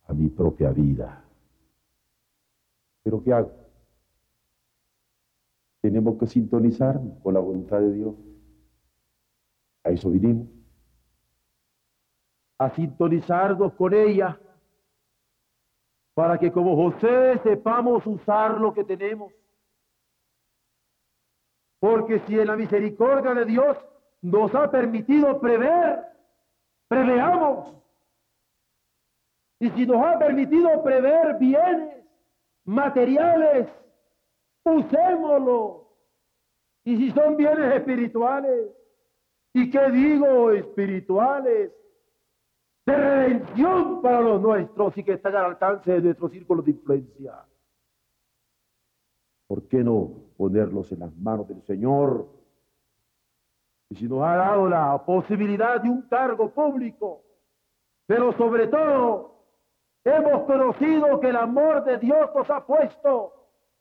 a 0.05 0.13
mi 0.13 0.29
propia 0.29 0.71
vida. 0.73 1.25
Pero 3.05 3.23
¿qué 3.23 3.33
hago? 3.33 3.53
Tenemos 5.81 6.19
que 6.19 6.27
sintonizarnos 6.27 7.19
con 7.23 7.35
la 7.35 7.41
voluntad 7.41 7.79
de 7.79 7.93
Dios. 7.93 8.15
A 9.85 9.91
eso 9.91 10.11
vinimos. 10.11 10.49
A 12.59 12.71
sintonizarnos 12.71 13.73
con 13.75 13.95
ella 13.95 14.41
para 16.15 16.39
que 16.39 16.51
como 16.51 16.75
José 16.75 17.39
sepamos 17.45 18.05
usar 18.07 18.59
lo 18.59 18.75
que 18.75 18.83
tenemos. 18.83 19.33
Porque 21.87 22.19
si 22.27 22.37
en 22.37 22.49
la 22.49 22.57
misericordia 22.57 23.33
de 23.33 23.45
Dios 23.45 23.79
nos 24.21 24.53
ha 24.57 24.69
permitido 24.69 25.39
prever, 25.39 26.05
preveamos. 26.89 27.77
Y 29.61 29.71
si 29.71 29.87
nos 29.87 30.05
ha 30.05 30.19
permitido 30.19 30.83
prever 30.83 31.39
bienes 31.39 32.05
materiales, 32.65 33.69
usémoslo. 34.65 35.87
Y 36.83 36.97
si 36.97 37.11
son 37.13 37.37
bienes 37.37 37.77
espirituales, 37.77 38.73
¿y 39.53 39.71
qué 39.71 39.89
digo 39.93 40.51
espirituales? 40.51 41.71
De 42.85 42.97
redención 42.97 44.03
para 44.03 44.23
los 44.23 44.43
nuestros 44.43 44.99
y 44.99 45.05
que 45.05 45.13
están 45.13 45.37
al 45.37 45.45
alcance 45.45 45.93
de 45.93 46.01
nuestro 46.01 46.29
círculo 46.31 46.63
de 46.63 46.73
influencia. 46.73 47.45
¿Por 49.47 49.69
qué 49.69 49.85
no 49.85 50.26
ponerlos 50.37 50.91
en 50.93 51.01
las 51.01 51.17
manos 51.17 51.49
del 51.49 51.63
Señor? 51.63 52.29
Y 53.89 53.97
si 53.97 54.09
nos 54.09 54.23
ha 54.23 54.37
dado 54.37 54.69
la 54.69 55.05
posibilidad 55.05 55.81
de 55.81 55.89
un 55.89 56.03
cargo 56.03 56.51
público, 56.51 57.23
pero 58.07 58.33
sobre 58.33 58.67
todo 58.69 59.37
hemos 60.05 60.45
conocido 60.45 61.21
que 61.21 61.29
el 61.29 61.37
amor 61.37 61.85
de 61.85 61.99
Dios 61.99 62.31
nos 62.35 62.51
ha 62.51 62.65
puesto 62.65 63.33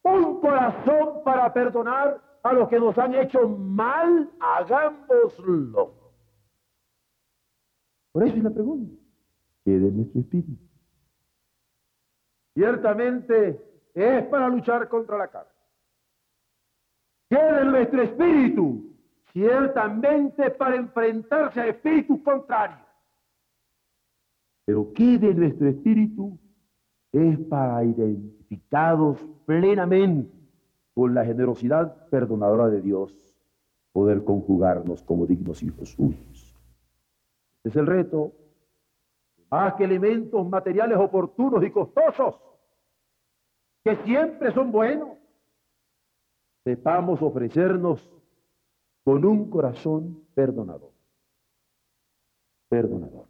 un 0.03 0.39
corazón 0.39 1.23
para 1.23 1.51
perdonar 1.51 2.21
a 2.43 2.53
los 2.53 2.69
que 2.69 2.79
nos 2.79 2.97
han 2.97 3.15
hecho 3.15 3.47
mal, 3.47 4.29
hagámoslo. 4.39 5.93
Por 8.11 8.23
eso 8.23 8.37
es 8.37 8.43
la 8.43 8.51
pregunta, 8.51 8.95
¿qué 9.63 9.71
de 9.71 9.91
nuestro 9.91 10.21
espíritu? 10.21 10.65
Ciertamente 12.53 13.89
es 13.93 14.25
para 14.27 14.47
luchar 14.47 14.87
contra 14.87 15.17
la 15.17 15.27
carne. 15.27 15.54
¿Qué 17.29 17.37
de 17.37 17.65
nuestro 17.65 18.01
espíritu? 18.01 18.95
Ciertamente 19.31 20.51
para 20.51 20.75
enfrentarse 20.75 21.59
a 21.59 21.67
espíritus 21.67 22.21
contrarios. 22.21 22.79
Pero 24.65 24.91
¿qué 24.93 25.17
de 25.17 25.33
nuestro 25.33 25.67
espíritu? 25.67 26.37
Es 27.11 27.39
para 27.49 27.83
identificados 27.83 29.19
plenamente 29.45 30.31
con 30.93 31.13
la 31.13 31.25
generosidad 31.25 32.07
perdonadora 32.09 32.69
de 32.69 32.81
Dios, 32.81 33.13
poder 33.91 34.23
conjugarnos 34.23 35.03
como 35.03 35.25
dignos 35.25 35.61
hijos 35.61 35.89
suyos. 35.89 36.55
Es 37.63 37.75
el 37.75 37.85
reto, 37.85 38.31
más 39.49 39.73
que 39.75 39.83
elementos 39.83 40.47
materiales 40.47 40.97
oportunos 40.97 41.63
y 41.63 41.71
costosos, 41.71 42.35
que 43.83 43.95
siempre 43.97 44.53
son 44.53 44.71
buenos, 44.71 45.09
sepamos 46.65 47.21
ofrecernos 47.21 48.11
con 49.03 49.23
un 49.23 49.49
corazón 49.51 50.25
perdonador. 50.33 50.91
Perdonador. 52.67 53.27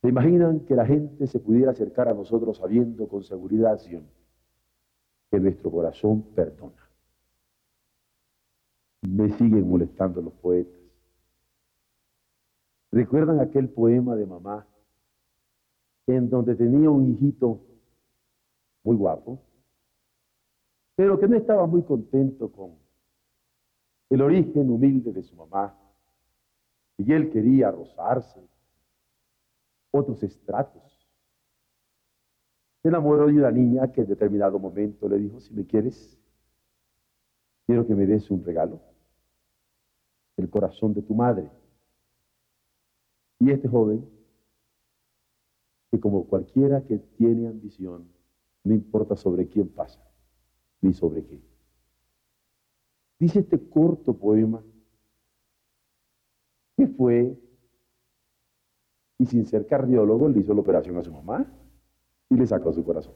¿Se 0.00 0.08
imaginan 0.08 0.60
que 0.60 0.74
la 0.74 0.86
gente 0.86 1.26
se 1.26 1.38
pudiera 1.38 1.70
acercar 1.70 2.08
a 2.08 2.14
nosotros 2.14 2.56
sabiendo 2.56 3.06
con 3.06 3.22
seguridad 3.22 3.78
que 5.30 5.38
nuestro 5.38 5.70
corazón 5.70 6.22
perdona? 6.34 6.88
Me 9.02 9.28
siguen 9.36 9.68
molestando 9.68 10.22
los 10.22 10.32
poetas. 10.32 10.80
¿Recuerdan 12.90 13.40
aquel 13.40 13.68
poema 13.68 14.16
de 14.16 14.26
mamá 14.26 14.66
en 16.06 16.30
donde 16.30 16.54
tenía 16.54 16.88
un 16.88 17.10
hijito 17.10 17.60
muy 18.82 18.96
guapo, 18.96 19.38
pero 20.94 21.18
que 21.18 21.28
no 21.28 21.36
estaba 21.36 21.66
muy 21.66 21.82
contento 21.82 22.50
con 22.50 22.76
el 24.10 24.22
origen 24.22 24.70
humilde 24.70 25.12
de 25.12 25.22
su 25.22 25.34
mamá? 25.34 25.78
Y 26.98 27.12
él 27.12 27.30
quería 27.30 27.70
rozarse 27.70 28.40
otros 29.90 30.22
estratos. 30.22 30.82
Se 32.82 32.88
enamoró 32.88 33.26
de 33.26 33.34
una 33.34 33.50
niña 33.50 33.92
que 33.92 34.00
en 34.00 34.08
determinado 34.08 34.58
momento 34.58 35.08
le 35.08 35.18
dijo, 35.18 35.40
si 35.40 35.54
me 35.54 35.64
quieres, 35.64 36.18
quiero 37.66 37.86
que 37.86 37.94
me 37.94 38.06
des 38.06 38.30
un 38.30 38.44
regalo, 38.44 38.80
el 40.36 40.50
corazón 40.50 40.92
de 40.92 41.02
tu 41.02 41.14
madre. 41.14 41.48
Y 43.38 43.50
este 43.50 43.68
joven, 43.68 44.08
que 45.90 46.00
como 46.00 46.26
cualquiera 46.26 46.82
que 46.82 46.98
tiene 46.98 47.48
ambición, 47.48 48.08
no 48.64 48.74
importa 48.74 49.16
sobre 49.16 49.48
quién 49.48 49.68
pasa, 49.68 50.00
ni 50.82 50.92
sobre 50.92 51.24
qué. 51.24 51.40
Dice 53.18 53.38
este 53.38 53.58
corto 53.70 54.12
poema 54.12 54.62
que 56.76 56.88
fue 56.88 57.38
y 59.18 59.26
sin 59.26 59.46
ser 59.46 59.66
cardiólogo 59.66 60.28
le 60.28 60.40
hizo 60.40 60.52
la 60.52 60.60
operación 60.60 60.96
a 60.98 61.02
su 61.02 61.12
mamá 61.12 61.46
y 62.28 62.34
le 62.34 62.46
sacó 62.46 62.72
su 62.72 62.84
corazón. 62.84 63.14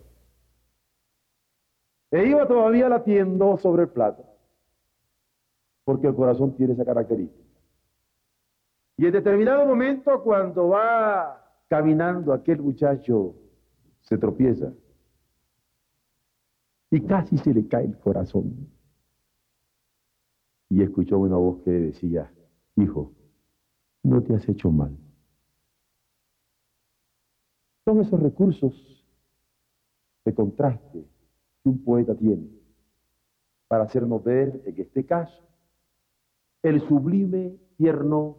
E 2.11 2.25
iba 2.25 2.47
todavía 2.47 2.89
latiendo 2.89 3.57
sobre 3.57 3.83
el 3.83 3.89
plato, 3.89 4.25
porque 5.85 6.07
el 6.07 6.15
corazón 6.15 6.55
tiene 6.55 6.75
esa 6.75 6.85
característica. 6.85 7.45
Y 8.97 9.07
en 9.07 9.13
determinado 9.13 9.67
momento, 9.67 10.23
cuando 10.23 10.69
va 10.69 11.45
caminando 11.69 12.33
aquel 12.33 12.63
muchacho, 12.63 13.35
se 14.01 14.17
tropieza 14.17 14.73
y 16.91 17.01
casi 17.01 17.37
se 17.39 17.53
le 17.53 17.67
cae 17.67 17.85
el 17.87 17.99
corazón. 17.99 18.69
Y 20.69 20.83
escuchó 20.83 21.19
una 21.19 21.37
voz 21.37 21.63
que 21.63 21.71
decía, 21.71 22.33
hijo, 22.77 23.13
no 24.03 24.23
te 24.23 24.35
has 24.35 24.49
hecho 24.49 24.71
mal. 24.71 24.97
Son 27.85 28.01
esos 28.01 28.21
recursos 28.21 29.05
de 30.25 30.35
contraste 30.35 31.05
que 31.63 31.69
un 31.69 31.85
poeta 31.85 32.15
tiene 32.17 32.49
para 33.69 33.85
hacernos 33.85 34.23
ver, 34.23 34.63
en 34.65 34.81
este 34.81 35.05
caso, 35.05 35.43
el 36.63 36.81
sublime, 36.89 37.57
tierno, 37.77 38.37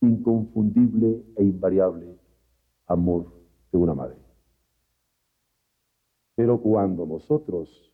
inconfundible 0.00 1.24
e 1.36 1.44
invariable 1.44 2.18
amor 2.86 3.32
de 3.70 3.78
una 3.78 3.94
madre. 3.94 4.21
Pero 6.34 6.60
cuando 6.60 7.06
nosotros 7.06 7.92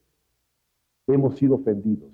hemos 1.07 1.37
sido 1.37 1.57
ofendidos, 1.57 2.12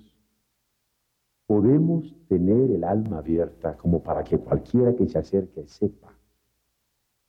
podemos 1.45 2.15
tener 2.27 2.71
el 2.71 2.83
alma 2.83 3.19
abierta 3.19 3.77
como 3.77 4.01
para 4.01 4.23
que 4.23 4.37
cualquiera 4.37 4.95
que 4.95 5.07
se 5.07 5.19
acerque 5.19 5.67
sepa 5.67 6.11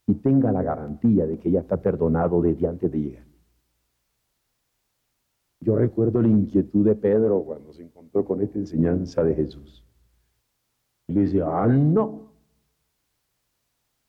y 0.07 0.15
tenga 0.15 0.51
la 0.51 0.63
garantía 0.63 1.27
de 1.27 1.37
que 1.37 1.51
ya 1.51 1.59
está 1.59 1.77
perdonado 1.77 2.41
desde 2.41 2.67
antes 2.67 2.91
de 2.91 2.99
llegar. 2.99 3.27
Yo 5.59 5.75
recuerdo 5.75 6.21
la 6.21 6.29
inquietud 6.29 6.85
de 6.85 6.95
Pedro 6.95 7.43
cuando 7.43 7.73
se 7.73 7.83
encontró 7.83 8.23
con 8.23 8.41
esta 8.41 8.57
enseñanza 8.57 9.23
de 9.23 9.35
Jesús. 9.35 9.83
Y 11.07 11.13
le 11.13 11.21
dice, 11.21 11.41
ah, 11.41 11.67
no. 11.67 12.31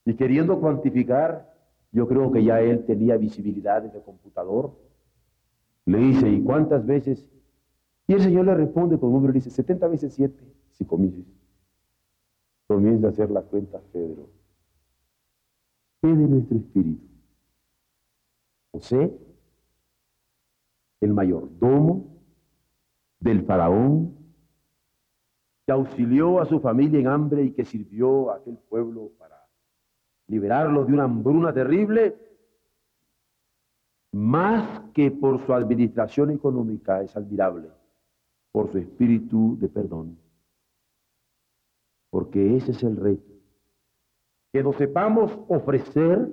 Y 0.04 0.14
queriendo 0.14 0.60
cuantificar, 0.60 1.54
yo 1.90 2.06
creo 2.06 2.30
que 2.30 2.44
ya 2.44 2.60
él 2.60 2.84
tenía 2.84 3.16
visibilidad 3.16 3.82
de 3.82 4.00
computador. 4.02 4.72
Le 5.88 5.98
dice, 6.00 6.28
¿y 6.28 6.42
cuántas 6.42 6.84
veces? 6.84 7.26
Y 8.06 8.12
el 8.12 8.20
Señor 8.20 8.44
le 8.44 8.54
responde 8.54 8.98
con 8.98 9.08
un 9.08 9.14
número, 9.14 9.32
dice, 9.32 9.48
70 9.48 9.88
veces 9.88 10.12
7, 10.12 10.38
si. 10.72 10.84
Comienza 12.66 13.06
a 13.06 13.10
hacer 13.10 13.30
la 13.30 13.40
cuenta, 13.40 13.80
Pedro 13.90 14.28
¿Qué 16.02 16.08
de 16.08 16.28
nuestro 16.28 16.58
espíritu? 16.58 17.06
José, 18.70 19.18
el 21.00 21.14
mayordomo 21.14 22.04
del 23.18 23.46
faraón, 23.46 24.14
que 25.64 25.72
auxilió 25.72 26.42
a 26.42 26.44
su 26.44 26.60
familia 26.60 27.00
en 27.00 27.06
hambre 27.06 27.44
y 27.44 27.52
que 27.52 27.64
sirvió 27.64 28.30
a 28.30 28.36
aquel 28.36 28.58
pueblo 28.58 29.12
para 29.18 29.42
liberarlo 30.26 30.84
de 30.84 30.92
una 30.92 31.04
hambruna 31.04 31.54
terrible, 31.54 32.14
más 34.12 34.80
que 34.92 35.10
por 35.10 35.44
su 35.44 35.52
administración 35.52 36.30
económica, 36.30 37.02
es 37.02 37.16
admirable 37.16 37.70
por 38.52 38.70
su 38.72 38.78
espíritu 38.78 39.56
de 39.58 39.68
perdón. 39.68 40.18
Porque 42.10 42.56
ese 42.56 42.72
es 42.72 42.82
el 42.82 42.96
reto. 42.96 43.32
Que 44.52 44.62
nos 44.62 44.76
sepamos 44.76 45.30
ofrecer 45.48 46.32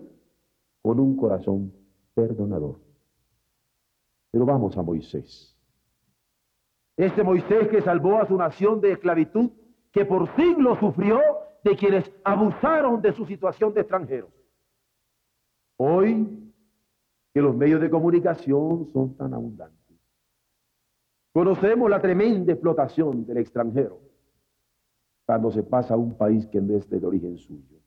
con 0.82 1.00
un 1.00 1.18
corazón 1.18 1.74
perdonador. 2.14 2.80
Pero 4.32 4.46
vamos 4.46 4.78
a 4.78 4.82
Moisés. 4.82 5.56
Este 6.98 7.24
Moisés 7.24 7.68
que 7.68 7.82
salvó 7.82 8.18
a 8.20 8.28
su 8.28 8.38
nación 8.38 8.80
de 8.80 8.94
esclavitud, 8.94 9.52
que 9.92 10.06
por 10.06 10.34
siglos 10.36 10.80
sufrió 10.80 11.20
de 11.64 11.76
quienes 11.76 12.10
abusaron 12.24 13.02
de 13.02 13.12
su 13.14 13.26
situación 13.26 13.74
de 13.74 13.82
extranjeros. 13.82 14.32
Hoy 15.78 16.45
que 17.36 17.42
los 17.42 17.54
medios 17.54 17.82
de 17.82 17.90
comunicación 17.90 18.88
son 18.94 19.18
tan 19.18 19.34
abundantes. 19.34 20.00
Conocemos 21.34 21.90
la 21.90 22.02
tremenda 22.02 22.54
explotación 22.54 23.26
del 23.26 23.40
extranjero 23.40 24.00
cuando 25.26 25.52
se 25.52 25.62
pasa 25.62 25.96
a 25.96 25.98
un 25.98 26.18
país 26.18 26.48
que 26.48 26.62
no 26.62 26.78
es 26.78 26.90
de 26.90 27.06
origen 27.06 27.38
suyo. 27.38 27.82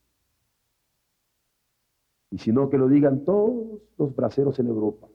Y 2.31 2.37
si 2.37 2.53
no, 2.53 2.69
que 2.69 2.77
lo 2.77 2.89
digan 2.89 3.25
todos 3.25 3.81
los 3.97 4.15
braceros 4.15 4.59
en 4.59 4.67
Europa. 4.67 5.09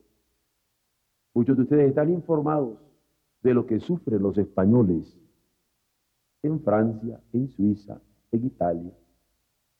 Muchos 1.36 1.56
de 1.56 1.62
ustedes 1.62 1.90
están 1.90 2.12
informados 2.12 2.80
de 3.44 3.54
lo 3.54 3.68
que 3.68 3.80
sufren 3.80 4.24
los 4.24 4.36
españoles 4.40 5.16
en 6.42 6.60
Francia, 6.60 7.22
en 7.34 7.50
Suiza, 7.50 8.02
en 8.32 8.46
Italia, 8.48 8.94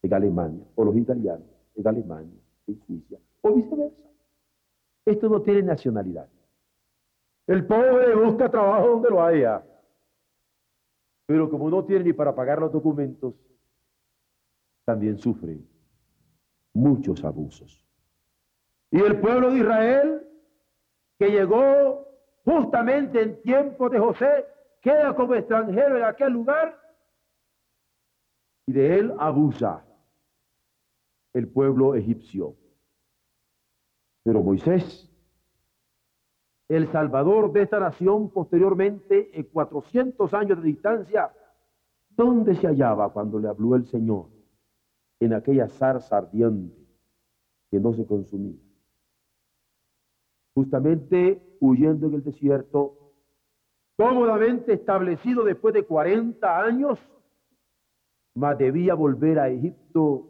en 0.04 0.14
Alemania, 0.14 0.68
o 0.76 0.86
los 0.86 0.96
italianos 0.96 1.48
en 1.74 1.88
Alemania, 1.88 2.40
en 2.68 2.80
Suiza, 2.86 3.18
o 3.42 3.52
viceversa. 3.56 4.13
Esto 5.06 5.30
no 5.30 5.42
tiene 5.42 5.64
nacionalidad. 5.64 6.30
El 7.48 7.66
pobre 7.66 8.16
busca 8.16 8.50
trabajo 8.50 8.88
donde 8.88 9.10
lo 9.10 9.24
haya. 9.24 9.64
Pero 11.26 11.50
como 11.50 11.70
no 11.70 11.84
tiene 11.84 12.06
ni 12.06 12.14
para 12.14 12.34
pagar 12.34 12.60
los 12.60 12.72
documentos, 12.72 13.34
también 14.86 15.18
sufre 15.18 15.60
muchos 16.74 17.24
abusos. 17.24 17.86
Y 18.92 19.00
el 19.00 19.20
pueblo 19.20 19.52
de 19.52 19.60
Israel, 19.60 20.28
que 21.18 21.30
llegó 21.30 22.08
justamente 22.46 23.22
en 23.22 23.42
tiempo 23.42 23.90
de 23.90 24.00
José, 24.00 24.46
queda 24.82 25.16
como 25.16 25.36
extranjero 25.36 25.98
en 25.98 26.04
aquel 26.04 26.34
lugar 26.34 26.80
y 28.66 28.74
de 28.74 29.00
él 29.00 29.14
abusa 29.20 29.86
el 31.34 31.48
pueblo 31.48 31.96
egipcio. 31.96 32.56
Pero 34.24 34.42
Moisés, 34.42 35.10
el 36.70 36.90
salvador 36.92 37.52
de 37.52 37.64
esta 37.64 37.80
nación 37.80 38.30
posteriormente 38.30 39.38
en 39.38 39.44
400 39.44 40.34
años 40.34 40.62
de 40.62 40.68
distancia, 40.70 41.32
¿dónde 42.10 42.56
se 42.56 42.68
hallaba 42.68 43.12
cuando 43.12 43.38
le 43.38 43.50
habló 43.50 43.76
el 43.76 43.86
Señor? 43.86 44.28
En 45.20 45.34
aquella 45.34 45.68
zarza 45.68 46.18
ardiente 46.18 46.76
que 47.70 47.80
no 47.80 47.94
se 47.94 48.06
consumía. 48.06 48.60
Justamente 50.54 51.58
huyendo 51.60 52.08
en 52.08 52.14
el 52.16 52.24
desierto, 52.24 53.14
cómodamente 53.98 54.74
establecido 54.74 55.44
después 55.44 55.74
de 55.74 55.84
40 55.86 56.60
años, 56.60 57.00
mas 58.36 58.58
debía 58.58 58.94
volver 58.94 59.40
a 59.40 59.50
Egipto 59.50 60.30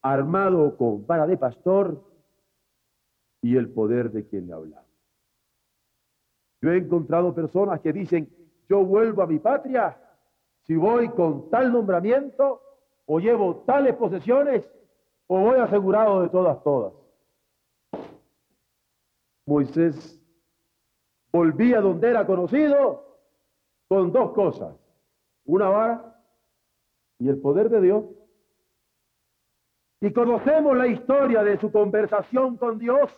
armado 0.00 0.76
con 0.76 1.06
vara 1.06 1.26
de 1.26 1.36
pastor 1.36 2.11
y 3.42 3.56
el 3.56 3.68
poder 3.68 4.10
de 4.12 4.26
quien 4.26 4.46
le 4.46 4.54
habla. 4.54 4.82
Yo 6.62 6.70
he 6.70 6.78
encontrado 6.78 7.34
personas 7.34 7.80
que 7.80 7.92
dicen, 7.92 8.30
yo 8.68 8.84
vuelvo 8.84 9.22
a 9.22 9.26
mi 9.26 9.40
patria 9.40 9.98
si 10.62 10.76
voy 10.76 11.08
con 11.10 11.50
tal 11.50 11.72
nombramiento 11.72 12.62
o 13.06 13.18
llevo 13.18 13.64
tales 13.66 13.96
posesiones 13.96 14.64
o 15.26 15.40
voy 15.40 15.58
asegurado 15.58 16.22
de 16.22 16.28
todas, 16.28 16.62
todas. 16.62 16.92
Moisés 19.44 20.20
volvía 21.32 21.80
donde 21.80 22.10
era 22.10 22.24
conocido 22.24 23.18
con 23.88 24.12
dos 24.12 24.32
cosas, 24.32 24.76
una 25.44 25.68
vara 25.68 26.22
y 27.18 27.28
el 27.28 27.40
poder 27.40 27.70
de 27.70 27.80
Dios. 27.80 28.04
Y 30.00 30.12
conocemos 30.12 30.76
la 30.76 30.86
historia 30.86 31.42
de 31.42 31.58
su 31.58 31.72
conversación 31.72 32.56
con 32.56 32.78
Dios 32.78 33.10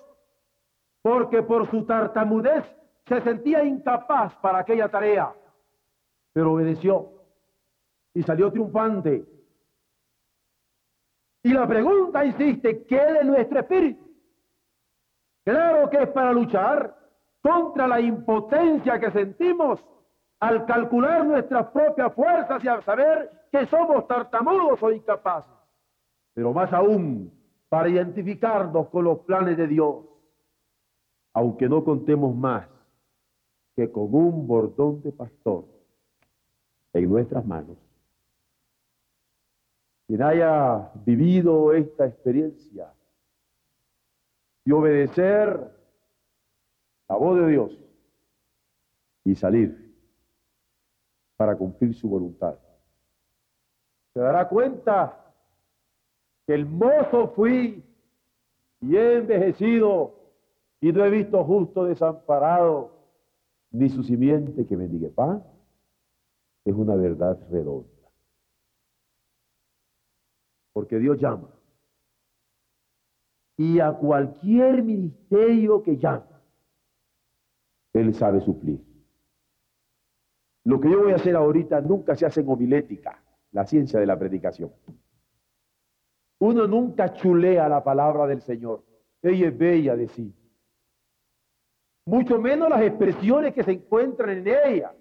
porque 1.04 1.42
por 1.42 1.70
su 1.70 1.84
tartamudez 1.84 2.64
se 3.06 3.20
sentía 3.20 3.62
incapaz 3.62 4.34
para 4.36 4.60
aquella 4.60 4.88
tarea, 4.88 5.34
pero 6.32 6.54
obedeció 6.54 7.12
y 8.14 8.22
salió 8.22 8.50
triunfante. 8.50 9.22
Y 11.42 11.52
la 11.52 11.68
pregunta 11.68 12.24
insiste, 12.24 12.86
¿qué 12.86 12.98
de 12.98 13.22
nuestro 13.22 13.60
espíritu? 13.60 14.02
Claro 15.44 15.90
que 15.90 16.04
es 16.04 16.08
para 16.08 16.32
luchar 16.32 16.96
contra 17.42 17.86
la 17.86 18.00
impotencia 18.00 18.98
que 18.98 19.10
sentimos 19.10 19.84
al 20.40 20.64
calcular 20.64 21.26
nuestras 21.26 21.66
propias 21.66 22.14
fuerzas 22.14 22.64
y 22.64 22.68
al 22.68 22.82
saber 22.82 23.30
que 23.52 23.66
somos 23.66 24.08
tartamudos 24.08 24.82
o 24.82 24.90
incapaces. 24.90 25.52
Pero 26.32 26.54
más 26.54 26.72
aún, 26.72 27.30
para 27.68 27.90
identificarnos 27.90 28.88
con 28.88 29.04
los 29.04 29.18
planes 29.18 29.58
de 29.58 29.66
Dios 29.66 30.13
aunque 31.34 31.68
no 31.68 31.84
contemos 31.84 32.34
más 32.34 32.68
que 33.74 33.90
con 33.90 34.14
un 34.14 34.46
bordón 34.46 35.02
de 35.02 35.10
pastor 35.10 35.66
en 36.92 37.08
nuestras 37.10 37.44
manos. 37.44 37.76
Quien 40.06 40.22
haya 40.22 40.92
vivido 41.04 41.72
esta 41.72 42.06
experiencia 42.06 42.94
y 44.64 44.70
obedecer 44.70 45.72
la 47.08 47.16
voz 47.16 47.40
de 47.40 47.48
Dios 47.48 47.78
y 49.24 49.34
salir 49.34 49.92
para 51.36 51.56
cumplir 51.56 51.94
su 51.94 52.08
voluntad, 52.08 52.56
se 54.12 54.20
dará 54.20 54.48
cuenta 54.48 55.34
que 56.46 56.54
el 56.54 56.64
mozo 56.66 57.28
fui 57.28 57.82
y 58.80 58.96
he 58.96 59.16
envejecido 59.16 60.23
y 60.84 60.92
no 60.92 61.02
he 61.02 61.08
visto 61.08 61.42
justo 61.44 61.86
desamparado, 61.86 62.92
ni 63.70 63.88
su 63.88 64.02
simiente 64.02 64.66
que 64.66 64.76
bendiga 64.76 65.08
pan. 65.14 65.42
Es 66.62 66.74
una 66.74 66.94
verdad 66.94 67.38
redonda. 67.50 67.88
Porque 70.74 70.98
Dios 70.98 71.18
llama. 71.18 71.48
Y 73.56 73.80
a 73.80 73.94
cualquier 73.94 74.82
ministerio 74.82 75.82
que 75.82 75.96
llame, 75.96 76.26
Él 77.94 78.14
sabe 78.14 78.42
suplir. 78.42 78.84
Lo 80.64 80.78
que 80.82 80.90
yo 80.90 81.04
voy 81.04 81.12
a 81.12 81.16
hacer 81.16 81.34
ahorita 81.34 81.80
nunca 81.80 82.14
se 82.14 82.26
hace 82.26 82.42
en 82.42 82.50
homilética, 82.50 83.24
la 83.52 83.64
ciencia 83.64 83.98
de 83.98 84.04
la 84.04 84.18
predicación. 84.18 84.70
Uno 86.40 86.66
nunca 86.66 87.14
chulea 87.14 87.70
la 87.70 87.82
palabra 87.82 88.26
del 88.26 88.42
Señor. 88.42 88.84
Ella 89.22 89.48
es 89.48 89.56
bella 89.56 89.96
de 89.96 90.08
sí 90.08 90.34
mucho 92.06 92.38
menos 92.38 92.68
las 92.68 92.82
expresiones 92.82 93.54
que 93.54 93.62
se 93.62 93.72
encuentran 93.72 94.30
en 94.30 94.48
ella. 94.48 94.94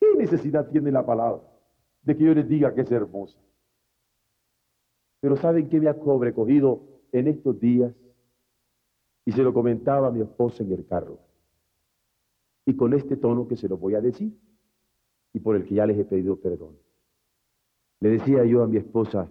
¿Qué 0.00 0.14
necesidad 0.16 0.68
tiene 0.70 0.90
la 0.90 1.04
palabra 1.04 1.42
de 2.02 2.16
que 2.16 2.24
yo 2.24 2.34
les 2.34 2.48
diga 2.48 2.74
que 2.74 2.80
es 2.80 2.90
hermosa? 2.90 3.38
Pero 5.20 5.36
¿saben 5.36 5.68
qué 5.68 5.78
me 5.78 5.88
ha 5.88 5.94
sobrecogido 5.94 6.82
en 7.12 7.28
estos 7.28 7.60
días? 7.60 7.94
Y 9.26 9.32
se 9.32 9.42
lo 9.42 9.52
comentaba 9.52 10.08
a 10.08 10.10
mi 10.10 10.22
esposa 10.22 10.62
en 10.62 10.72
el 10.72 10.86
carro. 10.86 11.18
Y 12.64 12.74
con 12.74 12.94
este 12.94 13.16
tono 13.16 13.46
que 13.46 13.56
se 13.56 13.68
lo 13.68 13.76
voy 13.76 13.94
a 13.94 14.00
decir 14.00 14.32
y 15.32 15.40
por 15.40 15.56
el 15.56 15.64
que 15.64 15.74
ya 15.74 15.86
les 15.86 15.98
he 15.98 16.04
pedido 16.04 16.40
perdón. 16.40 16.78
Le 18.00 18.10
decía 18.10 18.44
yo 18.44 18.62
a 18.62 18.66
mi 18.66 18.78
esposa, 18.78 19.30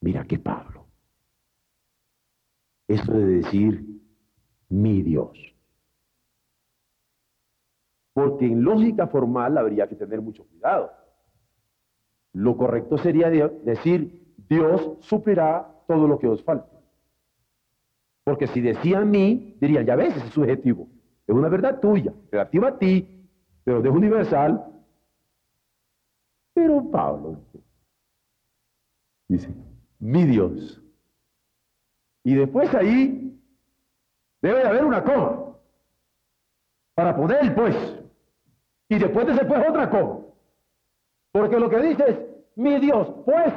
mira 0.00 0.26
que 0.26 0.38
Pablo, 0.38 0.86
eso 2.86 3.12
de 3.12 3.24
decir 3.24 3.92
mi 4.68 5.01
Dios. 5.12 5.54
Porque 8.14 8.46
en 8.46 8.64
lógica 8.64 9.06
formal 9.06 9.58
habría 9.58 9.86
que 9.86 9.96
tener 9.96 10.22
mucho 10.22 10.44
cuidado. 10.44 10.90
Lo 12.32 12.56
correcto 12.56 12.96
sería 12.96 13.28
decir, 13.28 14.34
Dios 14.48 14.96
suplirá 15.00 15.70
todo 15.86 16.08
lo 16.08 16.18
que 16.18 16.28
os 16.28 16.42
falte. 16.42 16.74
Porque 18.24 18.46
si 18.46 18.60
decía 18.62 19.00
a 19.00 19.04
mí, 19.04 19.56
dirían, 19.60 19.84
ya 19.84 19.96
ves, 19.96 20.16
es 20.16 20.32
subjetivo. 20.32 20.88
Es 21.26 21.34
una 21.34 21.48
verdad 21.48 21.78
tuya, 21.80 22.14
relativa 22.30 22.68
a 22.68 22.78
ti, 22.78 23.28
pero 23.64 23.84
es 23.84 23.90
universal. 23.90 24.64
Pero 26.54 26.90
Pablo 26.90 27.38
dice, 29.28 29.48
mi 29.98 30.24
Dios. 30.24 30.82
Y 32.24 32.34
después 32.34 32.74
ahí 32.74 33.41
Debe 34.42 34.58
de 34.58 34.68
haber 34.68 34.84
una 34.84 35.02
coma. 35.02 35.54
Para 36.94 37.16
poder 37.16 37.54
pues. 37.54 37.74
Y 38.88 38.98
después 38.98 39.26
de 39.26 39.32
ese 39.32 39.44
pues 39.44 39.68
otra 39.68 39.88
coma. 39.88 40.18
Porque 41.32 41.58
lo 41.58 41.70
que 41.70 41.78
dice 41.78 42.04
es, 42.06 42.18
mi 42.56 42.78
Dios, 42.78 43.08
pues, 43.24 43.54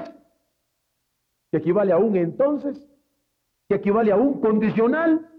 que 1.51 1.57
equivale 1.57 1.91
a 1.91 1.97
un 1.97 2.15
entonces, 2.15 2.88
que 3.67 3.75
equivale 3.75 4.13
a 4.13 4.15
un 4.15 4.39
condicional, 4.39 5.29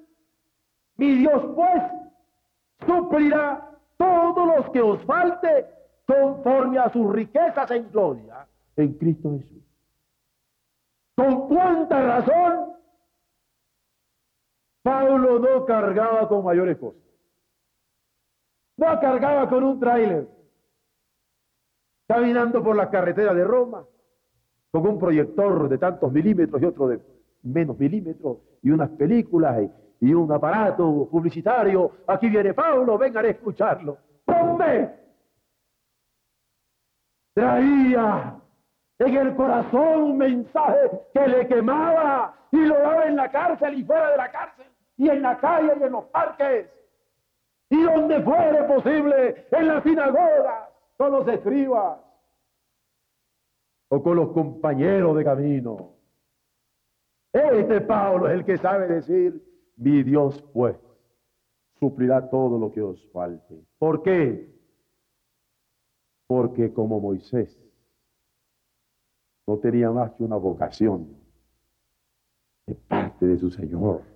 mi 0.97 1.15
Dios, 1.15 1.43
pues, 1.55 1.83
suplirá 2.87 3.71
todos 3.97 4.47
los 4.47 4.71
que 4.71 4.83
os 4.83 5.03
falte 5.05 5.67
conforme 6.07 6.79
a 6.79 6.91
sus 6.91 7.11
riquezas 7.11 7.71
en 7.71 7.91
gloria 7.91 8.47
en 8.77 8.93
Cristo 8.95 9.39
Jesús. 9.39 9.63
¿Con 11.15 11.49
cuánta 11.49 12.03
razón 12.03 12.76
Pablo 14.87 15.41
no 15.41 15.67
cargaba 15.67 16.29
con 16.29 16.45
mayores 16.45 16.79
cosas? 16.79 17.03
No 18.77 19.01
cargaba 19.01 19.49
con 19.49 19.65
un 19.65 19.81
tráiler, 19.81 20.29
caminando 22.07 22.63
por 22.63 22.77
la 22.77 22.89
carretera 22.89 23.35
de 23.35 23.43
Roma, 23.43 23.85
con 24.71 24.87
un 24.87 24.97
proyector 24.97 25.69
de 25.69 25.79
tantos 25.79 26.13
milímetros 26.13 26.63
y 26.63 26.65
otro 26.67 26.87
de 26.87 27.01
menos 27.43 27.77
milímetros, 27.77 28.39
y 28.63 28.71
unas 28.71 28.91
películas 28.91 29.69
y, 30.01 30.15
un 30.15 30.31
aparato 30.31 31.09
publicitario. 31.11 31.91
Aquí 32.07 32.29
viene 32.29 32.55
Pablo, 32.55 32.97
vengan 32.97 33.25
a 33.25 33.29
escucharlo. 33.29 33.99
¿Dónde? 34.25 34.95
Traía 37.35 38.41
en 39.01 39.17
el 39.17 39.35
corazón 39.35 40.03
un 40.03 40.19
mensaje 40.19 40.91
que 41.13 41.27
le 41.27 41.49
quemaba 41.49 42.37
y 42.53 42.59
lo 42.59 42.79
daba 42.79 43.07
en 43.07 43.17
la 43.17 43.29
cárcel 43.33 43.81
y 43.81 43.85
fuera 43.85 44.13
de 44.13 44.17
la 44.17 44.31
cárcel, 44.31 44.67
y 44.97 45.09
en 45.09 45.23
la 45.23 45.39
calle 45.39 45.73
y 45.79 45.83
en 45.83 45.93
los 45.93 46.05
parques, 46.07 46.69
y 47.69 47.83
donde 47.83 48.23
fuere 48.23 48.63
posible, 48.65 49.47
en 49.51 49.69
la 49.69 49.83
sinagoga, 49.83 50.71
con 50.97 51.13
los 51.13 51.29
escribas 51.29 51.99
o 53.89 54.03
con 54.03 54.17
los 54.17 54.33
compañeros 54.33 55.17
de 55.17 55.25
camino. 55.25 55.93
Este 57.33 57.81
Pablo 57.83 58.29
es 58.29 58.35
el 58.35 58.45
que 58.45 58.57
sabe 58.57 58.87
decir, 58.87 59.43
mi 59.77 60.03
Dios 60.03 60.43
pues 60.55 60.77
suplirá 61.79 62.31
todo 62.31 62.59
lo 62.59 62.73
que 62.73 62.81
os 62.81 63.05
falte. 63.13 63.63
¿Por 63.79 64.03
qué? 64.03 64.55
Porque 66.27 66.73
como 66.73 66.99
Moisés 66.99 67.63
no 69.47 69.59
tenía 69.59 69.91
más 69.91 70.13
que 70.13 70.25
una 70.25 70.37
vocación 70.37 71.15
de 72.67 72.75
parte 72.75 73.27
de 73.27 73.39
su 73.39 73.51
Señor. 73.51 74.16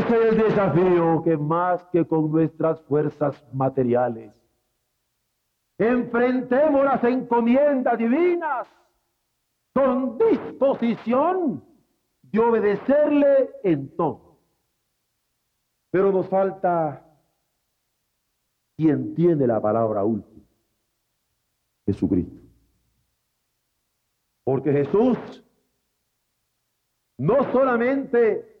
Es 0.00 0.10
el 0.10 0.38
desafío 0.38 1.22
que 1.22 1.36
más 1.36 1.84
que 1.92 2.04
con 2.06 2.30
nuestras 2.30 2.80
fuerzas 2.82 3.44
materiales 3.52 4.32
enfrentemos 5.78 6.84
las 6.84 7.02
encomiendas 7.04 7.98
divinas 7.98 8.68
con 9.72 10.18
disposición 10.18 11.64
de 12.22 12.38
obedecerle 12.38 13.50
en 13.62 13.96
todo. 13.96 14.38
Pero 15.90 16.12
nos 16.12 16.28
falta 16.28 17.06
quien 18.76 19.14
tiene 19.14 19.46
la 19.46 19.60
palabra 19.60 20.04
última, 20.04 20.44
Jesucristo. 21.86 22.40
Porque 24.44 24.72
Jesús 24.72 25.18
no 27.18 27.50
solamente 27.52 28.59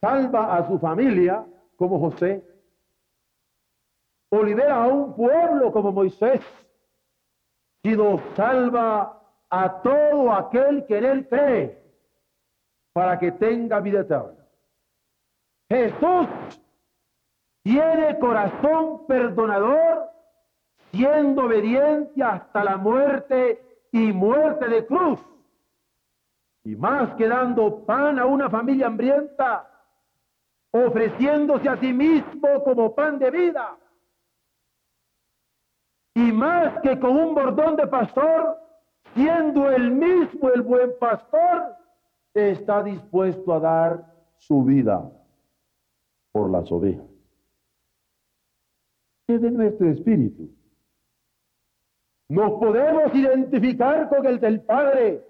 salva 0.00 0.56
a 0.56 0.66
su 0.66 0.78
familia 0.78 1.44
como 1.76 1.98
José, 1.98 2.44
o 4.30 4.42
libera 4.42 4.84
a 4.84 4.86
un 4.86 5.14
pueblo 5.14 5.72
como 5.72 5.92
Moisés, 5.92 6.40
sino 7.82 8.20
salva 8.36 9.20
a 9.48 9.82
todo 9.82 10.32
aquel 10.32 10.86
que 10.86 10.98
en 10.98 11.04
él 11.04 11.28
cree 11.28 11.82
para 12.92 13.18
que 13.18 13.32
tenga 13.32 13.80
vida 13.80 14.00
eterna. 14.00 14.46
Jesús 15.68 16.28
tiene 17.62 18.18
corazón 18.18 19.06
perdonador, 19.06 20.10
siendo 20.90 21.44
obediente 21.44 22.22
hasta 22.22 22.64
la 22.64 22.76
muerte 22.76 23.86
y 23.92 24.12
muerte 24.12 24.68
de 24.68 24.86
cruz. 24.86 25.20
Y 26.64 26.76
más 26.76 27.14
que 27.14 27.28
dando 27.28 27.84
pan 27.84 28.18
a 28.18 28.26
una 28.26 28.50
familia 28.50 28.88
hambrienta, 28.88 29.69
ofreciéndose 30.72 31.68
a 31.68 31.76
sí 31.78 31.92
mismo 31.92 32.62
como 32.64 32.94
pan 32.94 33.18
de 33.18 33.30
vida. 33.30 33.76
Y 36.14 36.32
más 36.32 36.80
que 36.82 36.98
con 36.98 37.16
un 37.16 37.34
bordón 37.34 37.76
de 37.76 37.86
pastor, 37.86 38.58
siendo 39.14 39.70
el 39.70 39.90
mismo 39.90 40.50
el 40.50 40.62
buen 40.62 40.92
pastor, 40.98 41.76
está 42.34 42.82
dispuesto 42.82 43.52
a 43.52 43.60
dar 43.60 44.14
su 44.36 44.64
vida 44.64 45.10
por 46.32 46.50
las 46.50 46.70
ovejas. 46.70 47.06
Es 49.26 49.40
de 49.40 49.50
nuestro 49.50 49.88
espíritu. 49.88 50.50
Nos 52.28 52.52
podemos 52.60 53.12
identificar 53.14 54.08
con 54.08 54.24
el 54.26 54.38
del 54.38 54.60
Padre 54.62 55.24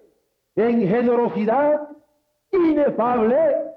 en 0.55 0.81
generosidad 0.87 1.89
inefable 2.53 3.70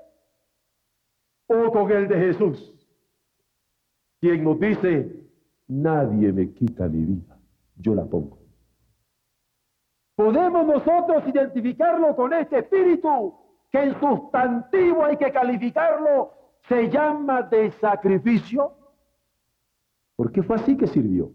con 1.72 1.92
el 1.92 2.08
de 2.08 2.16
Jesús, 2.18 2.74
quien 4.20 4.44
nos 4.44 4.60
dice, 4.60 5.12
nadie 5.68 6.32
me 6.34 6.52
quita 6.52 6.88
mi 6.88 7.06
vida, 7.06 7.38
yo 7.76 7.94
la 7.94 8.06
pongo. 8.06 8.40
Podemos 10.16 10.66
nosotros 10.66 11.28
identificarlo 11.28 12.16
con 12.16 12.34
este 12.34 12.60
espíritu 12.60 13.36
que 13.72 13.84
en 13.84 14.00
sustantivo 14.00 15.04
hay 15.06 15.18
que 15.18 15.32
calificarlo, 15.32 16.32
se 16.68 16.90
llama 16.90 17.44
de 17.44 17.72
sacrificio. 17.72 18.74
Porque 20.16 20.44
fue 20.44 20.56
así 20.58 20.78
que 20.78 20.88
sirvió, 20.88 21.32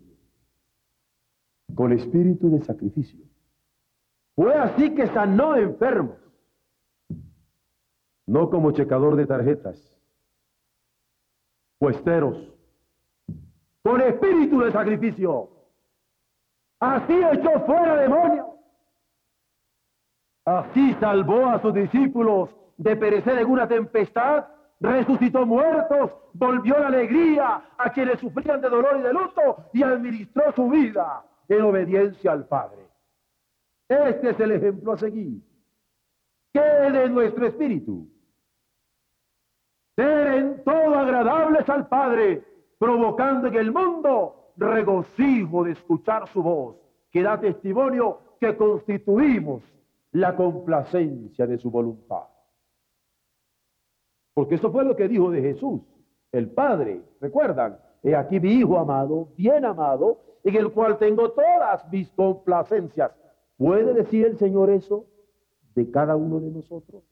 con 1.75 1.93
espíritu 1.93 2.51
de 2.51 2.61
sacrificio. 2.61 3.25
Fue 4.35 4.55
así 4.55 4.95
que 4.95 5.09
sanó 5.09 5.57
enfermos, 5.57 6.17
no 8.27 8.51
como 8.51 8.71
checador 8.71 9.17
de 9.17 9.27
tarjetas, 9.27 9.98
puesteros, 11.79 12.37
con 13.83 14.01
espíritu 14.01 14.61
de 14.61 14.73
sacrificio. 14.73 15.51
Así 16.81 17.15
echó 17.33 17.61
fuera 17.67 17.97
demonios. 17.97 18.47
Así 20.45 20.95
salvó 20.95 21.47
a 21.47 21.61
sus 21.61 21.75
discípulos 21.75 22.51
de 22.77 22.97
perecer 22.97 23.39
en 23.39 23.51
una 23.51 23.69
tempestad, 23.69 24.47
resucitó 24.81 25.45
muertos, 25.45 26.13
volvió 26.33 26.79
la 26.79 26.87
alegría 26.89 27.71
a 27.77 27.91
quienes 27.93 28.21
sufrían 28.21 28.61
de 28.61 28.69
dolor 28.69 28.97
y 28.99 29.03
de 29.03 29.13
luto 29.13 29.65
y 29.73 29.83
administró 29.83 30.53
su 30.53 30.69
vida 30.71 31.25
en 31.49 31.63
obediencia 31.63 32.33
al 32.33 32.47
Padre. 32.47 32.87
Este 33.89 34.31
es 34.31 34.41
el 34.41 34.53
ejemplo 34.53 34.93
a 34.93 34.99
seguir. 34.99 35.43
¿Qué 36.53 36.61
de 36.61 37.09
nuestro 37.09 37.47
espíritu? 37.47 38.09
Ser 39.99 40.29
en 40.29 40.63
todo 40.63 40.95
agradables 40.95 41.69
al 41.69 41.89
Padre, 41.89 42.45
provocando 42.79 43.49
en 43.49 43.57
el 43.57 43.73
mundo 43.73 44.53
regocijo 44.57 45.65
de 45.65 45.73
escuchar 45.73 46.29
su 46.29 46.41
voz, 46.41 46.77
que 47.11 47.21
da 47.21 47.41
testimonio 47.41 48.21
que 48.39 48.57
constituimos 48.57 49.61
la 50.13 50.37
complacencia 50.37 51.49
de 51.49 51.59
su 51.59 51.69
voluntad. 51.69 52.29
Porque 54.35 54.55
eso 54.55 54.71
fue 54.71 54.85
lo 54.85 54.95
que 54.95 55.09
dijo 55.09 55.33
de 55.33 55.43
Jesús, 55.43 55.81
el 56.31 56.49
Padre. 56.49 57.03
¿Recuerdan? 57.21 57.81
He 58.05 58.15
aquí 58.15 58.39
mi 58.39 58.53
Hijo 58.53 58.79
amado, 58.79 59.31
bien 59.37 59.65
amado, 59.65 60.21
en 60.45 60.55
el 60.55 60.71
cual 60.71 60.97
tengo 60.99 61.33
todas 61.33 61.91
mis 61.91 62.09
complacencias. 62.13 63.11
¿Puede 63.57 63.95
decir 63.95 64.27
el 64.27 64.39
Señor 64.39 64.71
eso 64.71 65.07
de 65.75 65.91
cada 65.91 66.15
uno 66.15 66.39
de 66.39 66.53
nosotros? 66.53 67.03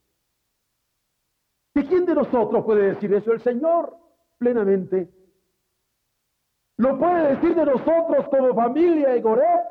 ¿De 1.76 1.84
quién 1.84 2.06
de 2.06 2.14
nosotros 2.14 2.64
puede 2.64 2.94
decir 2.94 3.12
eso? 3.12 3.34
El 3.34 3.40
Señor, 3.42 3.94
plenamente. 4.38 5.12
¿Lo 6.78 6.98
puede 6.98 7.34
decir 7.34 7.54
de 7.54 7.66
nosotros 7.66 8.26
como 8.30 8.54
familia 8.54 9.10
de 9.10 9.20
Goret? 9.20 9.66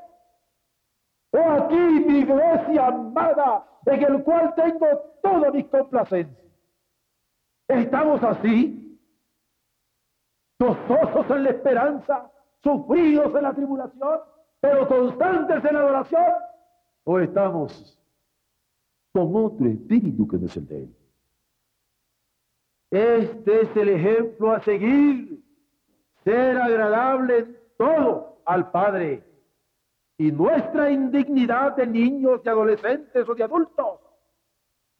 He 1.33 1.39
aquí 1.39 1.75
mi 1.75 2.19
iglesia 2.19 2.85
amada, 2.89 3.65
en 3.87 4.03
el 4.03 4.23
cual 4.23 4.53
tengo 4.53 4.85
toda 5.23 5.49
mi 5.49 5.63
complacencia. 5.63 6.45
Estamos 7.69 8.21
así, 8.21 9.01
gozosos 10.59 11.27
en 11.31 11.43
la 11.43 11.49
esperanza, 11.49 12.31
sufridos 12.61 13.33
en 13.33 13.41
la 13.41 13.55
tribulación, 13.55 14.19
pero 14.59 14.87
constantes 14.87 15.65
en 15.65 15.73
la 15.73 15.79
adoración. 15.79 16.33
O 17.05 17.17
estamos 17.17 17.99
con 19.11 19.35
otro 19.35 19.65
espíritu 19.65 20.27
que 20.27 20.37
no 20.37 20.45
es 20.45 20.55
el 20.55 20.67
de 20.67 20.83
él. 20.83 21.04
Este 22.91 23.61
es 23.61 23.75
el 23.75 23.89
ejemplo 23.89 24.51
a 24.51 24.61
seguir, 24.61 25.43
ser 26.23 26.57
agradable 26.57 27.37
en 27.39 27.57
todo 27.77 28.41
al 28.45 28.71
Padre. 28.71 29.23
Y 30.17 30.31
nuestra 30.31 30.89
indignidad 30.89 31.75
de 31.75 31.87
niños, 31.87 32.41
de 32.43 32.49
adolescentes 32.49 33.27
o 33.27 33.35
de 33.35 33.43
adultos 33.43 33.99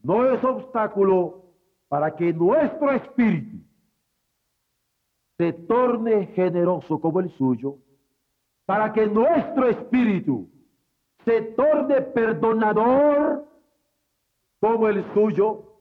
no 0.04 0.30
es 0.30 0.44
obstáculo 0.44 1.46
para 1.88 2.16
que 2.16 2.34
nuestro 2.34 2.92
espíritu 2.92 3.58
se 5.38 5.54
torne 5.54 6.28
generoso 6.28 7.00
como 7.00 7.20
el 7.20 7.30
suyo, 7.38 7.78
para 8.66 8.94
que 8.94 9.08
nuestro 9.08 9.68
espíritu 9.68 10.50
se 11.24 11.42
torne 11.42 12.02
perdonador 12.02 13.46
como 14.60 14.88
el 14.88 15.04
suyo, 15.14 15.75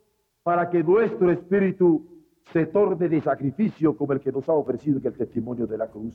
para 0.44 0.70
que 0.70 0.84
nuestro 0.84 1.32
espíritu 1.32 2.06
se 2.52 2.66
torne 2.66 3.08
de 3.08 3.20
sacrificio 3.22 3.96
como 3.96 4.12
el 4.12 4.20
que 4.20 4.30
nos 4.30 4.48
ha 4.48 4.52
ofrecido 4.52 4.98
en 4.98 5.06
el 5.06 5.14
testimonio 5.14 5.66
de 5.66 5.78
la 5.78 5.90
cruz. 5.90 6.14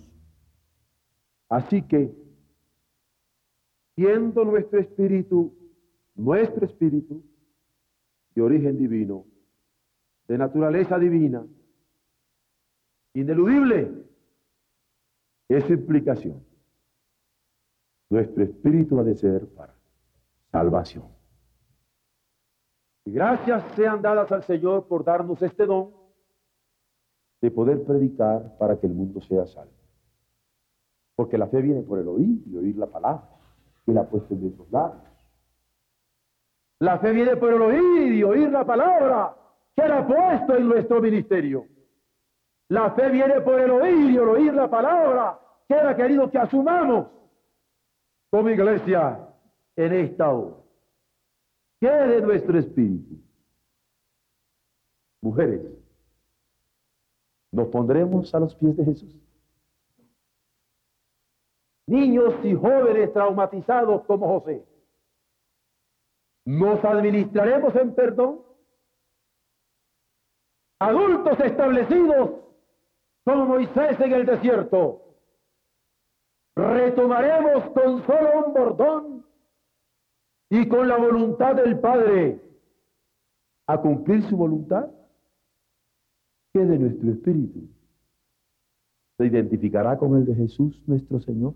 Así 1.49 1.81
que, 1.81 2.15
siendo 3.95 4.45
nuestro 4.45 4.79
espíritu, 4.79 5.53
nuestro 6.15 6.65
espíritu, 6.65 7.23
de 8.35 8.41
origen 8.43 8.77
divino, 8.77 9.25
de 10.27 10.37
naturaleza 10.37 10.99
divina, 10.99 11.43
ineludible, 13.15 14.05
es 15.47 15.67
implicación. 15.71 16.45
Nuestro 18.11 18.43
espíritu 18.43 18.99
ha 18.99 19.03
de 19.03 19.15
ser 19.15 19.47
para 19.47 19.75
salvación. 20.51 21.18
Y 23.09 23.11
gracias 23.11 23.63
sean 23.75 24.03
dadas 24.03 24.31
al 24.31 24.43
Señor 24.43 24.85
por 24.85 25.03
darnos 25.03 25.41
este 25.41 25.65
don 25.65 25.89
de 27.41 27.49
poder 27.49 27.83
predicar 27.83 28.55
para 28.59 28.79
que 28.79 28.85
el 28.85 28.93
mundo 28.93 29.19
sea 29.21 29.47
salvo. 29.47 29.73
Porque 31.15 31.35
la 31.35 31.47
fe 31.47 31.59
viene 31.63 31.81
por 31.81 31.97
el 31.97 32.07
oír 32.07 32.43
y 32.45 32.55
oír 32.55 32.77
la 32.77 32.85
palabra. 32.85 33.27
Y 33.87 33.93
la 33.93 34.01
ha 34.01 34.03
puesto 34.07 34.35
en 34.35 34.41
nuestros 34.41 34.71
labios. 34.71 35.01
La 36.77 36.99
fe 36.99 37.11
viene 37.11 37.35
por 37.35 37.51
el 37.51 37.59
oír 37.63 38.13
y 38.13 38.21
oír 38.21 38.51
la 38.51 38.63
palabra 38.63 39.35
que 39.75 39.81
era 39.81 40.05
puesto 40.05 40.55
en 40.55 40.69
nuestro 40.69 41.01
ministerio. 41.01 41.65
La 42.67 42.91
fe 42.91 43.09
viene 43.09 43.41
por 43.41 43.59
el 43.59 43.71
oír 43.71 44.11
y 44.11 44.17
el 44.17 44.29
oír 44.29 44.53
la 44.53 44.69
palabra 44.69 45.39
que 45.67 45.73
era 45.73 45.95
querido 45.95 46.29
que 46.29 46.37
asumamos 46.37 47.07
como 48.29 48.49
iglesia 48.51 49.19
en 49.75 49.93
esta 49.93 50.29
hora. 50.29 50.58
¿Qué 51.79 51.87
de 51.87 52.21
nuestro 52.21 52.59
espíritu? 52.59 53.15
Mujeres, 55.21 55.61
nos 57.51 57.67
pondremos 57.69 58.33
a 58.33 58.39
los 58.39 58.55
pies 58.55 58.75
de 58.75 58.85
Jesús. 58.85 59.15
Niños 61.87 62.33
y 62.43 62.53
jóvenes 62.53 63.11
traumatizados 63.13 64.05
como 64.05 64.39
José, 64.39 64.63
nos 66.45 66.83
administraremos 66.83 67.75
en 67.75 67.95
perdón. 67.95 68.41
Adultos 70.79 71.39
establecidos 71.39 72.31
como 73.23 73.45
Moisés 73.45 73.99
en 73.99 74.13
el 74.13 74.25
desierto, 74.25 75.01
retomaremos 76.55 77.69
con 77.71 78.05
solo 78.05 78.45
un 78.45 78.53
bordón 78.53 79.28
y 80.49 80.67
con 80.67 80.87
la 80.87 80.97
voluntad 80.97 81.55
del 81.55 81.79
Padre 81.79 82.41
a 83.67 83.79
cumplir 83.79 84.23
su 84.23 84.35
voluntad 84.35 84.89
que 86.51 86.65
de 86.65 86.79
nuestro 86.79 87.11
espíritu 87.11 87.69
se 89.17 89.27
identificará 89.27 89.97
con 89.97 90.15
el 90.15 90.25
de 90.25 90.33
Jesús 90.33 90.81
nuestro 90.87 91.19
Señor. 91.19 91.53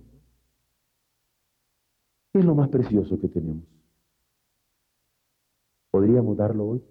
¿Qué 2.32 2.39
es 2.39 2.46
lo 2.46 2.54
más 2.54 2.70
precioso 2.70 3.20
que 3.20 3.28
tenemos? 3.28 3.64
¿Podríamos 5.89 6.38
darlo 6.38 6.68
hoy? 6.68 6.84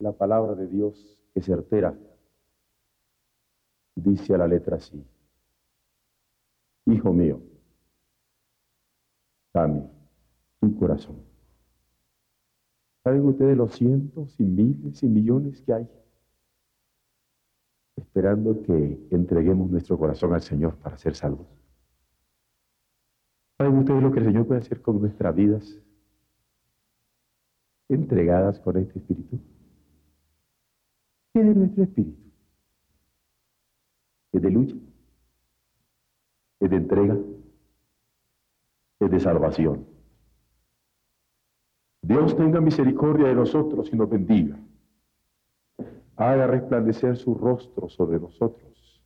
La 0.00 0.12
palabra 0.12 0.54
de 0.54 0.66
Dios 0.66 1.18
que 1.32 1.40
certera 1.40 1.96
dice 3.94 4.34
a 4.34 4.38
la 4.38 4.48
letra 4.48 4.76
así. 4.76 5.02
Hijo 6.86 7.12
mío, 7.12 7.40
dame 9.54 9.93
tu 10.72 10.78
corazón. 10.78 11.16
¿Saben 13.04 13.26
ustedes 13.26 13.56
los 13.56 13.74
cientos 13.74 14.34
y 14.40 14.44
miles 14.44 15.02
y 15.02 15.08
millones 15.08 15.60
que 15.60 15.74
hay? 15.74 15.88
Esperando 17.96 18.62
que 18.62 19.06
entreguemos 19.10 19.70
nuestro 19.70 19.98
corazón 19.98 20.32
al 20.32 20.40
Señor 20.40 20.76
para 20.76 20.96
ser 20.96 21.14
salvos. 21.14 21.46
¿Saben 23.58 23.76
ustedes 23.76 24.02
lo 24.02 24.10
que 24.10 24.20
el 24.20 24.26
Señor 24.26 24.46
puede 24.46 24.60
hacer 24.60 24.80
con 24.80 25.00
nuestras 25.00 25.34
vidas 25.34 25.78
entregadas 27.88 28.58
con 28.58 28.78
este 28.78 28.98
Espíritu? 28.98 29.38
¿Qué 31.34 31.40
es 31.40 31.56
nuestro 31.56 31.84
Espíritu? 31.84 32.22
Es 34.32 34.42
de 34.42 34.50
lucha, 34.50 34.76
es 36.60 36.70
de 36.70 36.76
entrega, 36.76 37.16
es 39.00 39.10
de 39.10 39.20
salvación. 39.20 39.93
Dios 42.06 42.36
tenga 42.36 42.60
misericordia 42.60 43.28
de 43.28 43.34
nosotros 43.34 43.88
y 43.90 43.96
nos 43.96 44.10
bendiga. 44.10 44.58
Haga 46.16 46.46
resplandecer 46.46 47.16
su 47.16 47.34
rostro 47.34 47.88
sobre 47.88 48.20
nosotros 48.20 49.02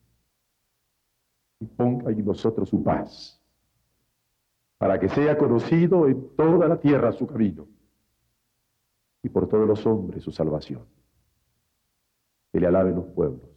y 1.61 1.67
ponga 1.67 2.11
en 2.11 2.25
nosotros 2.25 2.69
su 2.69 2.83
paz, 2.83 3.41
para 4.79 4.99
que 4.99 5.09
sea 5.09 5.39
conocido 5.39 6.09
en 6.09 6.35
toda 6.37 6.67
la 6.67 6.81
tierra 6.81 7.13
su 7.13 7.27
camino 7.27 7.69
y 9.23 9.29
por 9.29 9.49
todos 9.49 9.67
los 9.67 9.87
hombres 9.87 10.25
su 10.25 10.33
salvación. 10.33 10.83
Que 12.53 12.59
le 12.59 12.67
alaben 12.67 12.97
los 12.97 13.07
pueblos 13.07 13.49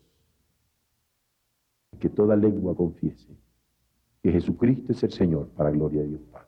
y 1.94 1.98
que 1.98 2.10
toda 2.10 2.36
lengua 2.36 2.76
confiese 2.76 3.36
que 4.22 4.32
Jesucristo 4.32 4.92
es 4.92 5.02
el 5.02 5.12
Señor 5.12 5.48
para 5.50 5.72
gloria 5.72 6.02
de 6.02 6.10
Dios 6.10 6.22
Padre. 6.32 6.48